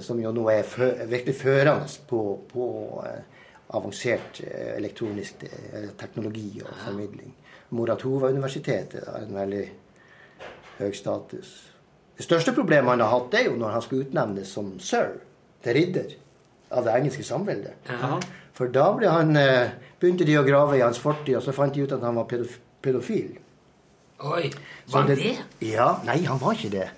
[0.00, 2.70] som jo nå er fø, virkelig førende på, på
[3.76, 4.40] avansert
[4.78, 5.44] elektronisk
[6.00, 7.34] teknologi og formidling.
[7.76, 9.66] Moratova-universitetet er en veldig
[10.80, 11.50] høy status.
[12.16, 15.14] Det største problemet han har hatt, er jo når han skal utnevnes som sir,
[15.64, 16.14] til ridder
[16.76, 17.88] av det engelske samveldet.
[17.88, 18.18] Ja.
[18.56, 21.82] For da han, eh, begynte de å grave i hans fortid, og så fant de
[21.82, 22.28] ut at han var
[22.82, 23.38] pedofil.
[24.20, 24.50] Oi,
[24.92, 25.36] var han det?
[25.64, 26.88] Ja, nei, han var ikke det.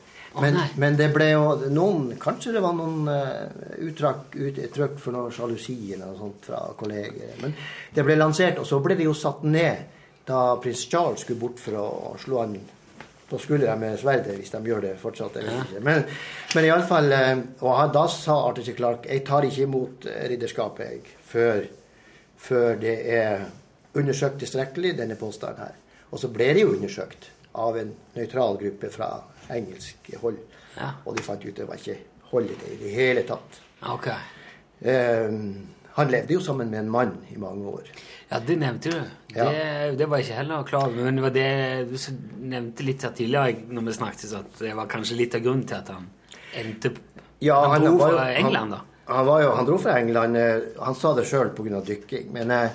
[0.41, 3.51] Men, oh, men det ble jo noen Kanskje det var noen uh,
[3.85, 4.61] uttrykk, ut,
[4.97, 7.35] for noe sjalusi eller noe sånt fra kolleger.
[7.43, 7.53] Men
[7.93, 11.61] det ble lansert, og så ble det jo satt ned da prins Charles skulle bort
[11.61, 11.89] for å
[12.23, 12.57] slå han
[13.41, 15.37] Skulle de med sverdet, hvis de gjør det fortsatt.
[15.41, 15.85] Jeg vet ikke.
[15.85, 16.05] Men,
[16.55, 17.13] men iallfall
[17.61, 18.75] Og da sa Arthur C.
[18.77, 21.63] Clarke jeg tar ikke imot eh, ridderskapet jeg, før,
[22.37, 23.47] før det er
[23.95, 25.79] undersøkt tilstrekkelig, denne påstanden her.
[26.13, 27.31] Og så ble det jo undersøkt
[27.61, 29.11] av en nøytral gruppe fra
[29.53, 30.39] engelsk hold.
[30.77, 30.95] Ja.
[31.05, 31.99] Og de fant ut det var ikke
[32.33, 33.61] hold i det i det hele tatt.
[33.93, 34.09] Ok.
[34.81, 35.29] Eh,
[35.97, 37.89] han levde jo sammen med en mann i mange år.
[38.31, 39.01] Ja, det nevnte du.
[39.37, 39.45] Ja.
[39.51, 41.03] Det, det var ikke heller klar over.
[41.05, 41.49] Men det var det
[41.91, 41.97] du
[42.49, 45.77] nevnte litt her tidligere når vi snakket, at det var kanskje litt av grunnen til
[45.83, 46.07] at han
[46.63, 46.95] endte
[47.43, 48.81] Ja, Han dro var fra England, da.
[49.09, 50.37] Han, han, var jo, han dro fra England.
[50.37, 51.81] eh, Han sa det sjøl pga.
[51.85, 52.31] dykking.
[52.33, 52.71] Men eh,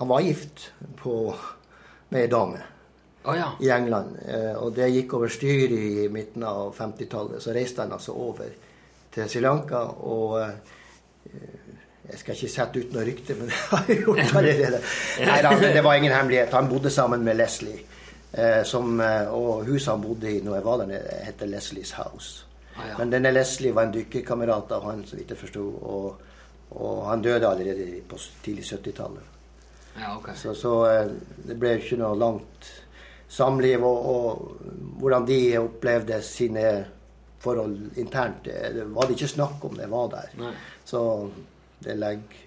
[0.00, 1.34] han var gift på,
[2.10, 2.60] med ei dame
[3.24, 3.50] Oh, ja.
[3.60, 4.16] i England.
[4.26, 7.42] Eh, og det gikk over styr i midten av 50-tallet.
[7.44, 8.48] Så reiste han altså over
[9.12, 9.82] til Sri Lanka.
[10.08, 11.59] Og eh,
[12.10, 14.82] jeg skal ikke sette ut noe rykte, men det har jeg gjort allerede.
[15.30, 16.52] Nei det var ingen hemmelighet.
[16.58, 17.86] Han bodde sammen med Leslie.
[18.32, 21.90] Eh, som, eh, og huset han bodde i når jeg var der nede, heter Leslies
[21.98, 22.44] House.
[22.76, 22.98] Ah, ja.
[22.98, 25.64] Men denne Leslie var en dykkerkamerat av han, så vidt jeg forsto.
[25.66, 26.20] Og,
[26.70, 29.26] og han døde allerede på tidlig 70-tallet.
[29.98, 30.36] ja okay.
[30.36, 31.10] Så, så eh,
[31.48, 32.70] det ble jo ikke noe langt
[33.28, 33.82] samliv.
[33.82, 36.66] Og, og hvordan de opplevde sine
[37.40, 40.34] forhold internt, det var det ikke snakk om det var der.
[40.38, 40.54] Nei.
[40.84, 41.02] Så
[41.84, 42.46] det legger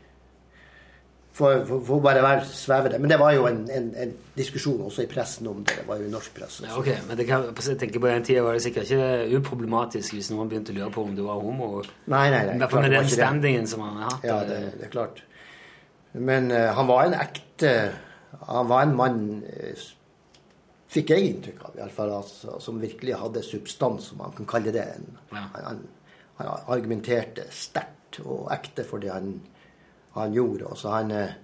[1.33, 2.99] for, for, for, bare være svevende.
[3.01, 5.79] Men det var jo en, en, en diskusjon også i pressen om det.
[5.79, 8.27] Det var jo i norsk press Ja, ok, men det kan, jeg tenker på den
[8.27, 11.41] tida var det sikkert ikke uproblematisk hvis noen begynte å lure på om du var
[11.41, 11.71] homo.
[12.05, 12.59] Nei, nei, nei.
[12.59, 13.15] I hvert klart fall med den det.
[13.15, 14.27] standingen som han har hatt.
[14.29, 15.23] Ja, det, det er klart.
[16.13, 17.69] Men uh, han var en ekte
[18.45, 19.87] Han var en mann uh,
[20.93, 22.13] Fikk jeg inntrykk av, iallfall.
[22.19, 24.85] Altså, som virkelig hadde substans, om man kan kalle det.
[24.99, 25.47] En, Ja.
[25.55, 25.81] han, han,
[26.37, 29.33] han argumenterte sterkt og ekte for det han,
[30.15, 30.71] han gjorde.
[30.71, 31.39] Og han, eh,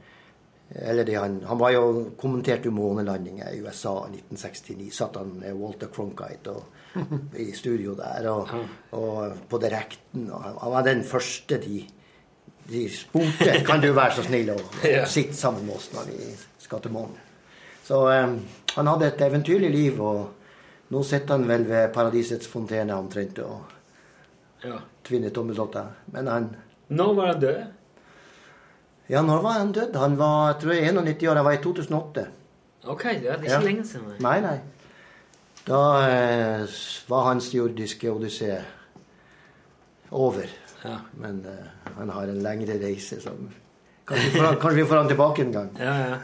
[0.70, 4.92] Eller det han, han var jo kommentert jo månelandinger i USA i 1969.
[4.94, 6.64] Satt han med Walter Cronkite og,
[7.38, 8.52] i studio der og,
[8.92, 10.30] og på direkten.
[10.30, 11.82] Og han var den første de,
[12.70, 14.60] de spurte kan du være så snill å
[15.16, 17.18] sitte sammen med oss når vi skal til månen.
[17.90, 18.36] Så um,
[18.76, 23.79] han hadde et eventyrlig liv, og nå sitter han vel ved paradisets fontene omtrent og
[24.64, 24.80] Ja.
[25.04, 25.86] tvinner tommeltotter.
[26.12, 26.50] Men han
[26.90, 27.64] Når var han død?
[29.10, 29.96] Ja, når var han død?
[29.96, 31.36] Han var jeg tror jeg, 91 år.
[31.36, 32.26] Han var i 2008.
[32.88, 33.60] Ok, det er ikke Ja.
[33.62, 34.14] lenge siden.
[34.20, 34.40] nei.
[34.42, 34.60] Nei.
[35.68, 35.80] Da
[36.10, 36.68] eh,
[37.10, 38.62] var hans jordiske odyssé
[40.12, 40.50] over.
[40.84, 40.98] Ja.
[41.14, 43.50] Men eh, han har en lengre reise som
[44.10, 45.68] Kanskje vi får han, kanskje vi får han tilbake en gang.
[45.80, 46.18] Ja, ja.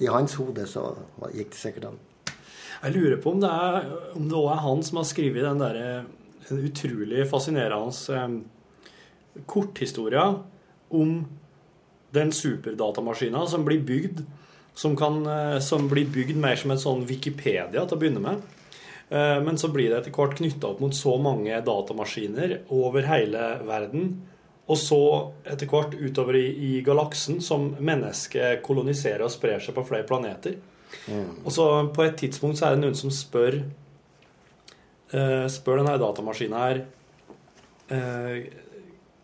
[0.00, 0.86] I hans hode så
[1.34, 1.98] gikk det sikkert an.
[2.84, 3.84] Jeg lurer på om det er
[4.16, 6.04] om det også er han som har skrevet den der
[6.48, 8.42] den utrolig fascinerende
[9.46, 10.26] korthistorie
[10.94, 11.14] om
[12.14, 14.22] den superdatamaskinen som blir bygd
[14.74, 18.42] som, kan, eh, som blir bygd mer som en sånn Wikipedia til å begynne med.
[19.10, 23.60] Eh, Men så blir det etter hvert knytta opp mot så mange datamaskiner over hele
[23.66, 24.22] verden.
[24.66, 29.84] Og så etter hvert utover i, i galaksen som mennesket koloniserer og sprer seg på
[29.86, 30.56] flere planeter.
[31.44, 33.60] Og så på et tidspunkt så er det noen som spør
[35.14, 36.80] eh, Spør denne datamaskinen her
[37.94, 38.46] eh,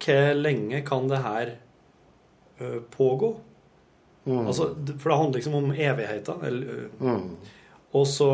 [0.01, 1.55] Hvor lenge kan det her
[2.61, 3.35] eh, pågå?
[4.31, 4.69] Altså,
[5.01, 6.45] for det handler liksom om evigheten.
[6.45, 7.37] Eller, Mm.
[7.93, 8.29] Og så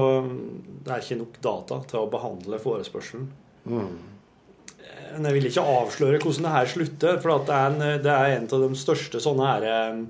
[0.84, 3.30] Det er ikke nok data til å behandle forespørselen.
[3.64, 3.94] Mm.
[5.14, 8.12] Men jeg vil ikke avsløre hvordan det her slutter, for at det, er en, det
[8.12, 10.02] er en av de største sånne her,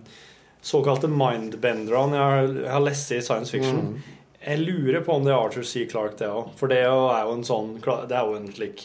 [0.66, 3.92] såkalte mindbenderne jeg har, jeg har lest i science fiction.
[3.94, 4.15] Mm.
[4.47, 5.86] Jeg lurer på om det er Arthur C.
[5.90, 6.53] Clarke, det òg.
[6.59, 6.90] For det er
[7.26, 8.84] jo en sånn Det er jo en slik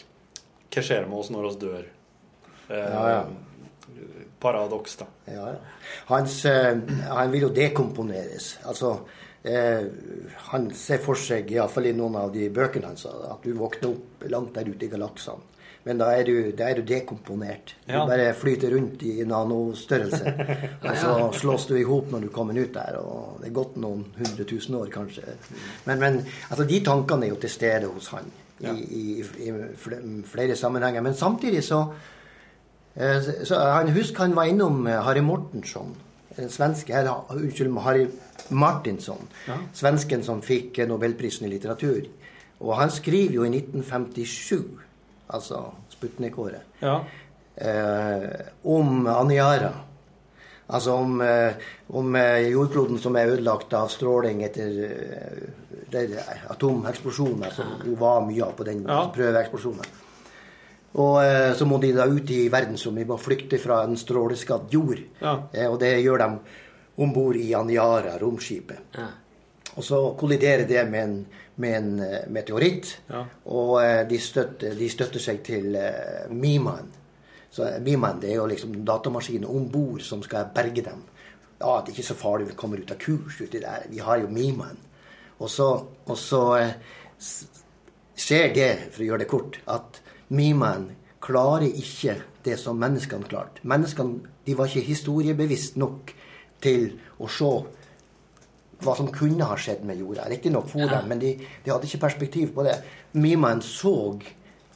[0.72, 1.88] Hva skjer med oss når vi dør?
[2.68, 3.24] Eh, Ja, ja.
[4.42, 5.06] Paradoks, da.
[5.30, 5.58] Ja, ja.
[6.08, 6.72] Hans, eh,
[7.06, 8.56] han vil jo dekomponeres.
[8.66, 8.96] Altså,
[9.46, 9.84] eh,
[10.48, 14.26] han ser for seg, iallfall i noen av de bøkene hans, at du våkner opp
[14.32, 15.46] langt der ute i galaksene.
[15.84, 17.72] Men da er du, da er du dekomponert.
[17.86, 18.04] Du Ja.
[18.06, 20.34] bare flyter rundt i nanostørrelse.
[20.86, 22.96] Og så slås du i hop når du kommer ut der.
[23.00, 25.22] Og det er gått noen hundre tusen år, kanskje.
[25.86, 26.20] Men, men
[26.50, 28.30] altså, de tankene er jo til stede hos han
[28.62, 29.04] i, i,
[29.48, 31.02] i fl- flere sammenhenger.
[31.02, 31.84] Men samtidig så
[32.94, 35.94] Eh, Så så han Husk han var innom eh, Harry Mortensson.
[36.38, 38.06] En svenske, her, unnskyld, Harry
[38.50, 39.28] Martinsson.
[39.48, 39.54] Ja.
[39.72, 42.02] Svensken som fikk eh, Nobelprisen i litteratur.
[42.60, 44.60] Og han skriver jo i 1957,
[45.32, 47.00] altså Sputnik-året, Ja.
[47.56, 48.28] eh,
[48.64, 49.72] om Aniara.
[50.72, 51.52] Altså om, eh,
[51.92, 55.48] om eh, jordkloden som er ødelagt av stråling etter eh,
[55.92, 56.14] der
[56.50, 59.02] atomeksplosjoner, som jo var mye av på den Ja.
[59.14, 59.84] prøveeksplosjonen.
[60.94, 63.04] Og eh, så må de da ut i verdensrommet.
[63.06, 64.98] De må flykte fra en stråleskadd jord.
[65.20, 65.38] Ja.
[65.52, 66.38] Eh, og det gjør de
[67.02, 68.78] om bord i Aniara, romskipet.
[68.96, 69.06] Ja.
[69.76, 71.14] Og så kolliderer det med en,
[71.56, 72.90] med en eh, meteoritt.
[73.08, 73.22] Ja.
[73.54, 76.90] Og eh, de støtter, de støtter seg til uh, Miman.
[77.52, 81.04] Så eh, Miman det er jo liksom datamaskinen om bord som skal berge dem.
[81.62, 83.86] Ja, det er ikke så farlig, vi kommer ut av kurs uti der.
[83.88, 84.78] Vi har jo Miman.
[85.38, 85.68] Og så,
[86.06, 86.74] og så eh,
[88.18, 90.02] skjer det, for å gjøre det kort, at
[90.32, 90.90] Miman
[91.22, 93.62] klarer ikke det som menneskene klarte.
[93.68, 96.10] Menneskene de var ikke historiebevisst nok
[96.62, 96.88] til
[97.22, 97.52] å se
[98.84, 100.28] hva som kunne ha skjedd med jorda.
[100.30, 102.78] Riktignok for dem, men de, de hadde ikke perspektiv på det.
[103.12, 104.18] Mimaen så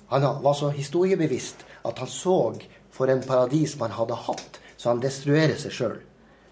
[0.08, 2.54] Han var så historiebevisst at han så
[2.90, 5.96] for en paradis man hadde hatt, så han destruerer seg sjøl.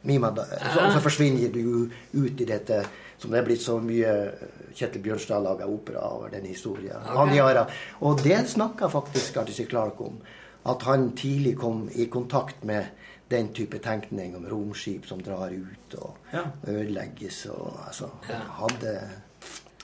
[0.05, 2.83] Så, så forsvinner du ut i dette
[3.19, 4.11] som det er blitt så mye
[4.75, 6.99] Kjetil Bjørnstad laga opera over den historien.
[7.15, 7.63] Okay.
[8.05, 10.19] Og det snakka faktisk Arthur Clark om.
[10.69, 12.91] At han tidlig kom i kontakt med
[13.35, 16.45] den type tenkning om romskip som drar ut og Ja.
[16.71, 18.95] ødelegges og altså Han hadde,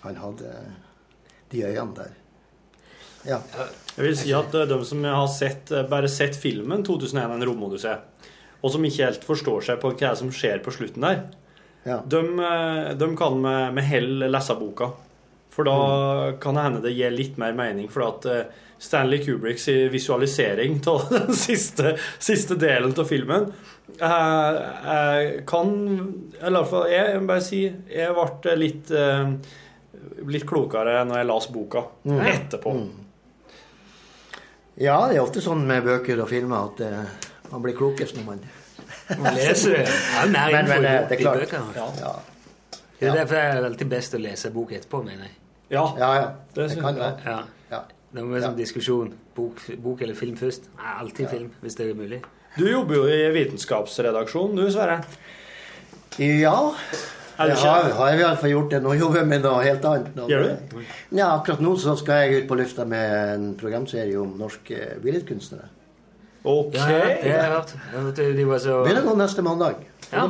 [0.02, 0.54] han hadde
[1.50, 2.10] de øynene der.
[3.26, 3.38] Ja.
[3.98, 7.42] Jeg vil si at eh, de som har sett, eh, bare sett filmen 2001 En
[7.44, 7.98] romodyssé,
[8.62, 11.22] og som ikke helt forstår seg på hva som skjer på slutten der,
[11.84, 11.98] Ja.
[12.06, 14.92] de, eh, de kan med, med hell lese boka.
[15.50, 17.88] For da kan det hende det gir litt mer mening.
[17.90, 18.24] For at
[18.80, 23.50] Stanley Kubricks visualisering av den siste, siste delen av filmen
[24.00, 24.60] Jeg,
[24.94, 25.74] eh, kan
[26.40, 29.34] Eller i hvert fall jeg må bare si jeg ble litt, eh,
[30.32, 32.72] litt klokere når jeg las boka etterpå.
[34.80, 38.26] ja, det er ofte sånn med bøker og filmer at eh, man blir klokest når
[38.32, 38.40] man
[39.20, 39.86] Man leser det.
[39.90, 41.40] Ja, Men, men eh, det er klart.
[41.42, 41.62] bøker.
[41.76, 42.12] Ja.
[43.00, 45.34] Det er derfor det er alltid best å lese bok etterpå, mener jeg.
[45.74, 46.28] Ja, Ja, ja.
[46.54, 47.00] Det Det, kan jeg.
[47.02, 47.18] være.
[47.26, 47.59] Ja.
[48.12, 48.64] Det må være sånn Ja.
[48.64, 49.12] diskusjon.
[49.36, 50.62] Bok, bok eller film først?
[50.76, 52.22] Nei, alltid film, hvis det er mulig.
[52.58, 55.04] Du jobber jo i vitenskapsredaksjonen, du Sverre.
[56.18, 56.72] Ja.
[57.40, 58.82] Det du har, har i hvert fall gjort det.
[58.82, 60.10] Nå jobber jeg med noe helt annet.
[60.16, 60.26] Nå.
[60.28, 60.80] Gjør du?
[61.16, 65.70] Ja, akkurat nå så skal jeg ut på lufta med en programserie om norske billedkunstnere.
[66.44, 66.74] Ok.
[66.74, 67.72] Ja, det har jeg hørt.
[68.18, 69.80] Jeg De var så Begynner nå neste mandag.
[70.12, 70.26] Ja.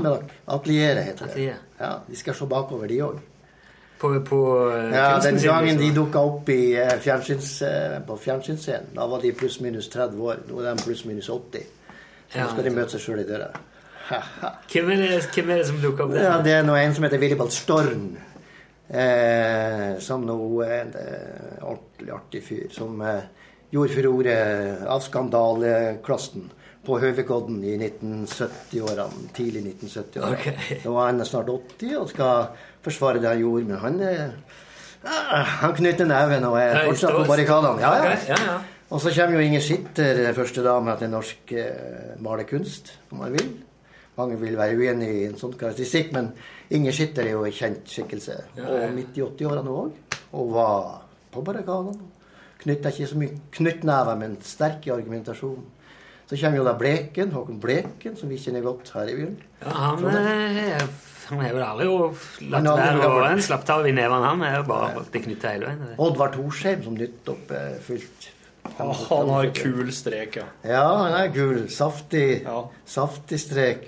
[0.47, 1.31] Atelieret heter det.
[1.33, 1.59] Atelier.
[1.81, 3.19] Ja, De skal se bakover, de òg.
[4.01, 6.05] På, på eh, Ja, den gangen de liksom.
[6.05, 10.39] dukka opp i, eh, fjernsyns, eh, på fjernsynsscenen, da var de pluss-minus 30 år.
[10.49, 11.67] Nå er de pluss-minus 80.
[12.31, 13.51] Så nå skal de møte seg sjøl i døra.
[14.71, 16.15] Hvem er, det, hvem er det som dukker opp?
[16.17, 18.09] Ja, det er noe, en som heter Willibald Storm.
[18.89, 20.97] Eh, som nå er en
[21.61, 22.65] ordentlig artig fyr.
[22.75, 23.29] Som eh,
[23.71, 24.39] gjorde furore
[24.89, 26.49] av skandaleklassen
[26.87, 29.29] på Høvikodden i 1970-årene.
[29.37, 30.41] Tidlig 1970-årene.
[30.41, 30.81] Okay.
[30.87, 32.49] Nå er han snart 80 og skal
[32.85, 33.65] forsvare det han gjorde.
[33.71, 34.29] Men han, eh,
[35.05, 37.81] ah, han knytter neven og er fortsatt på barrikadene.
[37.83, 38.13] Ja, ja.
[38.13, 38.61] Ok, ja, ja.
[38.91, 43.53] Og så kommer jo Inger Skitter, første dame til norsk eh, malerkunst, om man vil.
[44.19, 46.33] Mange vil være uenig i en sånn karakteristikk, men
[46.75, 48.39] Inger Skitter er jo en kjent skikkelse.
[48.65, 50.17] Og midt i 80-årene òg.
[50.35, 52.11] Og var på barrikadene.
[52.61, 55.69] Knytta ikke så mye knyttnever, men sterk i argumentasjonen.
[56.31, 59.39] Så kommer jo da Bleken, Håkon Bleken, som vi kjenner godt her i byen.
[59.63, 60.85] Ja, han, eh,
[61.31, 61.97] han er vel aldri jo
[62.51, 64.31] latt være å en slapptau i nevene.
[64.33, 65.97] Han er jo bare holdt det knyttet hele veien.
[66.03, 68.31] Oddvar Thorsheim som nytt opp eh, fullt.
[68.77, 70.47] Ah, Han har kul strek, ja.
[70.69, 71.63] Ja, han er kul.
[71.73, 72.43] Saftig.
[72.89, 73.87] Saftig strek.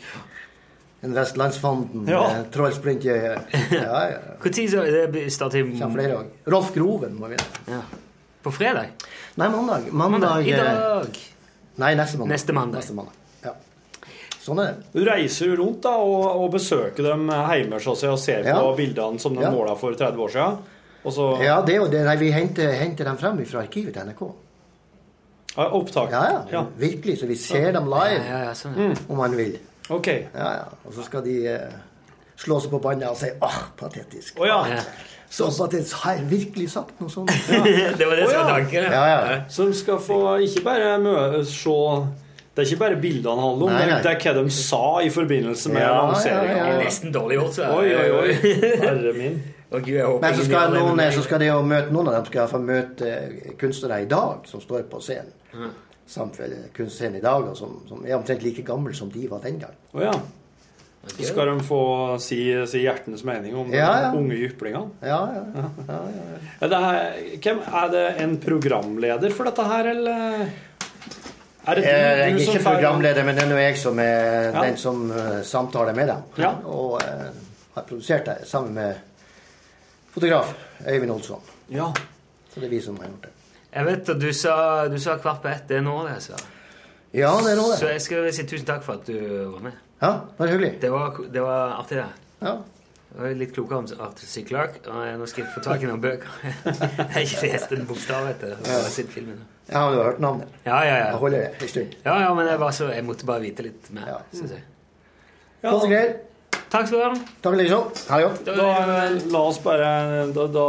[1.02, 2.22] En Vestlandsfanden Ja.
[2.32, 3.56] med trollsplint i øyet.
[3.74, 4.20] Ja, ja.
[4.44, 6.30] Når starter Kommer flere òg.
[6.46, 7.82] Rolf Groven må vi ja.
[8.42, 8.94] På fredag?
[9.38, 9.90] Nei, mandag.
[9.92, 11.18] Mandag, I eh, dag.
[11.82, 12.32] Nei, neste mandag.
[12.36, 12.80] Neste mandag.
[12.82, 13.21] Neste mandag.
[14.42, 14.86] Sånn er det.
[14.96, 18.56] Du reiser jo rundt da, og, og besøker dem hjemme og ser Ja.
[18.58, 19.50] på bildene som de Ja.
[19.54, 20.56] måla for 30 år siden.
[21.04, 22.04] Og så Ja, det er jo det.
[22.04, 24.32] Nei, vi henter, henter dem frem fra arkivet til NRK.
[25.56, 26.10] Ja, opptak.
[26.10, 26.64] Ja, ja, Ja.
[26.78, 27.18] Virkelig.
[27.20, 29.58] Så vi ser dem live, Ja, ja, sånn, om man vil.
[29.90, 30.06] Ok.
[30.34, 30.64] Ja, ja.
[30.86, 31.72] Og så skal de eh,
[32.36, 34.40] slå seg på panna og si åh, patetisk.
[34.40, 34.64] Oh, ja.
[34.66, 34.80] Ja.
[35.30, 35.96] Så patetisk.
[36.02, 37.28] Har jeg virkelig sagt noe sånt?
[37.98, 38.82] det var det som var tanken.
[38.82, 39.40] Ja, ja.
[39.48, 41.76] Som skal få ikke bare mø se
[42.52, 44.00] Det er ikke bare bildene han handler om, Nei, det, nei.
[44.04, 46.56] det er hva de sa i forbindelse med Ja, lanseringa.
[46.58, 47.68] ja, Det er nesten dårlig gjort, så.
[47.78, 48.34] Oi, oi, oi.
[48.82, 49.38] Herre min.
[49.72, 52.26] Gud, jeg håper Men så skal, noen, så skal de jo møte noen av dem
[52.28, 53.14] skal få møte
[53.62, 55.32] kunstnere i dag som står på scenen.
[55.56, 55.70] Mm.
[56.12, 59.56] Samfunnet, kunstscenen i dag, og som, som er omtrent like gammel som de var den
[59.62, 59.72] gang.
[59.96, 60.12] Å ja.
[61.08, 61.78] Så skal de få
[62.22, 62.36] si,
[62.70, 64.10] si hjertens mening om Ja, ja.
[64.12, 64.92] de unge jyplingene.
[65.02, 66.42] Ja, ja, ja, ja, ja.
[66.62, 70.44] Er det, her, hvem, er det en programleder for dette her, eller
[71.66, 74.62] er det du, Jeg er ikke programleder, men det er nå jeg som er Ja.
[74.64, 76.22] den som eh, samtaler med dem.
[76.38, 76.50] Ja.
[76.64, 77.28] Og uh,
[77.74, 78.94] har produsert det sammen med
[80.14, 80.52] fotograf
[80.88, 81.40] Øyvind Olsson.
[81.70, 81.92] Ja.
[82.54, 83.30] Så det er vi som har gjort det.
[83.72, 85.62] Jeg vet at du sa, du sa kvart på ett.
[85.68, 86.18] Det er nå, det.
[86.22, 86.34] sa
[87.14, 87.78] Ja, det er nå det.
[87.78, 89.16] så jeg skal si tusen takk for at du
[89.54, 89.72] var med.
[90.02, 90.72] Ja, det var hyggelig.
[90.82, 92.06] Det var, det var artig, det.
[92.42, 92.56] Ja.
[93.12, 94.42] Jeg er litt klokere om Arthur C.
[94.48, 94.80] Clarke.
[94.88, 96.28] og jeg- Nå skal jeg få tak i noen bøker.
[96.64, 99.40] Jeg har ikke lest en bokstav etter å ha sett filmen.
[99.68, 100.48] Ja, du har hørt navnet?
[100.66, 101.16] Ja, ja, Jeg ja.
[101.18, 101.94] holder det en stund.
[102.04, 104.18] Ja, ja, men jeg, var så, jeg måtte bare vite litt mer, Ja.
[104.34, 104.62] syns jeg.
[105.62, 105.72] Ja.
[106.72, 107.14] Takk skal du ha.
[107.44, 107.90] Takk liksom.
[108.08, 108.44] Ha det godt.
[108.46, 108.68] Da,
[109.04, 109.88] eh, la oss bare
[110.32, 110.64] da, da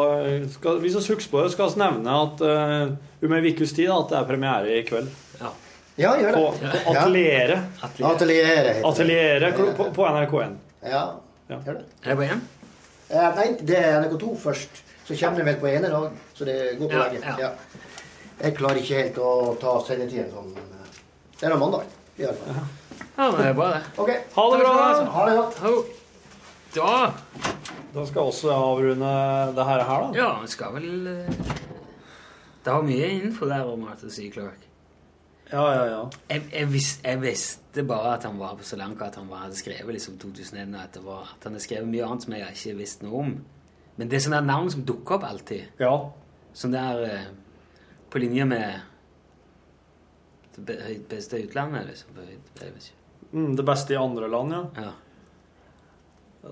[0.52, 3.88] skal, Hvis vi husker på det, skal vi nevne at uh, om en ukes tid
[3.92, 5.08] at det er premiere i kveld.
[5.40, 5.52] Ja.
[5.96, 6.42] Ja, gjør det.
[6.42, 7.84] på Atelieret.
[8.04, 8.84] Atelieret heter det.
[8.90, 10.58] Atelieret på, på NRK1.
[10.84, 11.04] Ja,
[11.50, 11.60] Ja.
[11.66, 11.86] gjør det.
[12.04, 12.42] Er det på én?
[13.14, 14.84] Eh, nei, det er NRK2 først.
[15.08, 17.36] Så kommer det vel på ene dag, så det går på Ja, begge.
[17.40, 17.50] ja.
[18.42, 20.96] Jeg klarer ikke helt å ta sendetiden sånn, eh,
[21.40, 21.92] det er da mandag.
[22.18, 22.64] I alle fall.
[23.18, 23.94] Ja, men det er bare det.
[23.98, 24.10] Ok.
[24.36, 24.74] Ha det bra!
[24.74, 25.06] Da.
[25.14, 26.00] Ha det godt.
[26.74, 27.14] Da
[27.94, 29.10] Da skal jeg også avrunde
[29.56, 30.12] det her, her da.
[30.18, 31.34] Ja, vi skal vel eh,
[32.66, 34.70] Det har mye info der om alt det sier, Clark.
[35.52, 36.02] Ja, ja, ja.
[36.32, 39.44] Jeg, jeg, vis, jeg visste bare at han var på Sri Lanka, at han var,
[39.46, 42.34] hadde skrevet liksom 2001, og at, det var, at han hadde skrevet mye annet som
[42.34, 43.36] jeg ikke visste noe om.
[44.00, 45.68] Men det er sånne navn som dukker opp alltid.
[45.84, 45.94] Ja.
[46.58, 47.28] Som det er eh,
[48.14, 48.80] på linje med
[50.56, 52.10] det beste i utlandet, liksom.
[53.32, 54.66] Mm, det beste i andre land, ja.
[54.76, 54.92] Ja.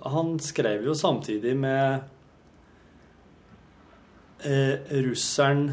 [0.10, 2.00] Han skrev jo samtidig med
[4.40, 5.68] eh, russeren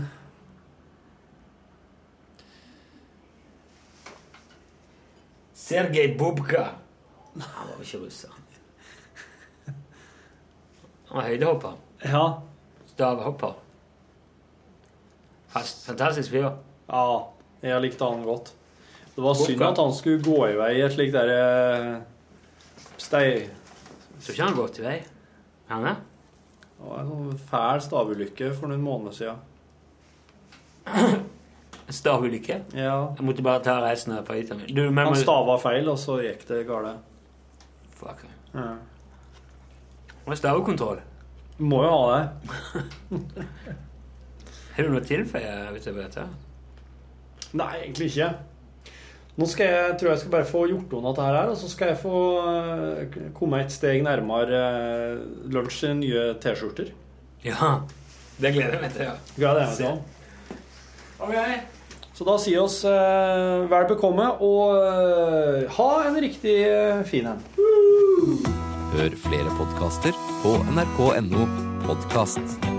[5.55, 6.66] Sergej Bubka.
[7.32, 8.36] Nei, Han var jo ikke russer.
[11.09, 11.80] Han var høydehopper.
[12.05, 12.26] Ja.
[12.93, 13.67] Stavhopper.
[15.53, 16.51] Fast, fantastisk fyr.
[16.88, 17.05] Ja,
[17.64, 18.53] jeg likte han godt.
[19.14, 22.03] Det var synd at han skulle gå i vei i et slikt derre
[23.01, 23.49] stei...
[24.20, 24.96] Så ikke han gått i vei.
[25.70, 25.96] Han er?
[26.78, 29.38] Det var en sånn fæl stavulykke for noen måneder siden.
[31.88, 32.61] Stavulykke?
[32.76, 32.94] Ja.
[33.16, 34.66] Jeg måtte bare ta reisen her på Italia.
[34.68, 36.99] Du, men- Han stava feil, og så gikk det galt.
[37.99, 38.24] Fuck.
[38.55, 38.74] Ja.
[40.26, 41.01] Og stavekontroll.
[41.59, 42.28] Må jo ha det.
[44.79, 46.24] Har du noe å tilføye utover dette?
[47.59, 48.29] Nei, egentlig ikke.
[49.39, 51.93] Nå skal jeg, tror jeg skal bare få gjort unna dette her, og så skal
[51.93, 56.95] jeg få eh, komme et steg nærmere uh, lunsj i nye T-skjorter.
[57.47, 57.74] Ja.
[58.39, 59.11] Det gleder jeg meg til.
[59.11, 59.18] ja.
[59.35, 60.07] Gleder jeg meg til.
[62.18, 67.45] Så da sier oss eh, vel bekomme, og eh, ha en riktig eh, fin en.
[68.97, 71.47] Hør flere podkaster på nrk.no
[71.87, 72.78] podkast.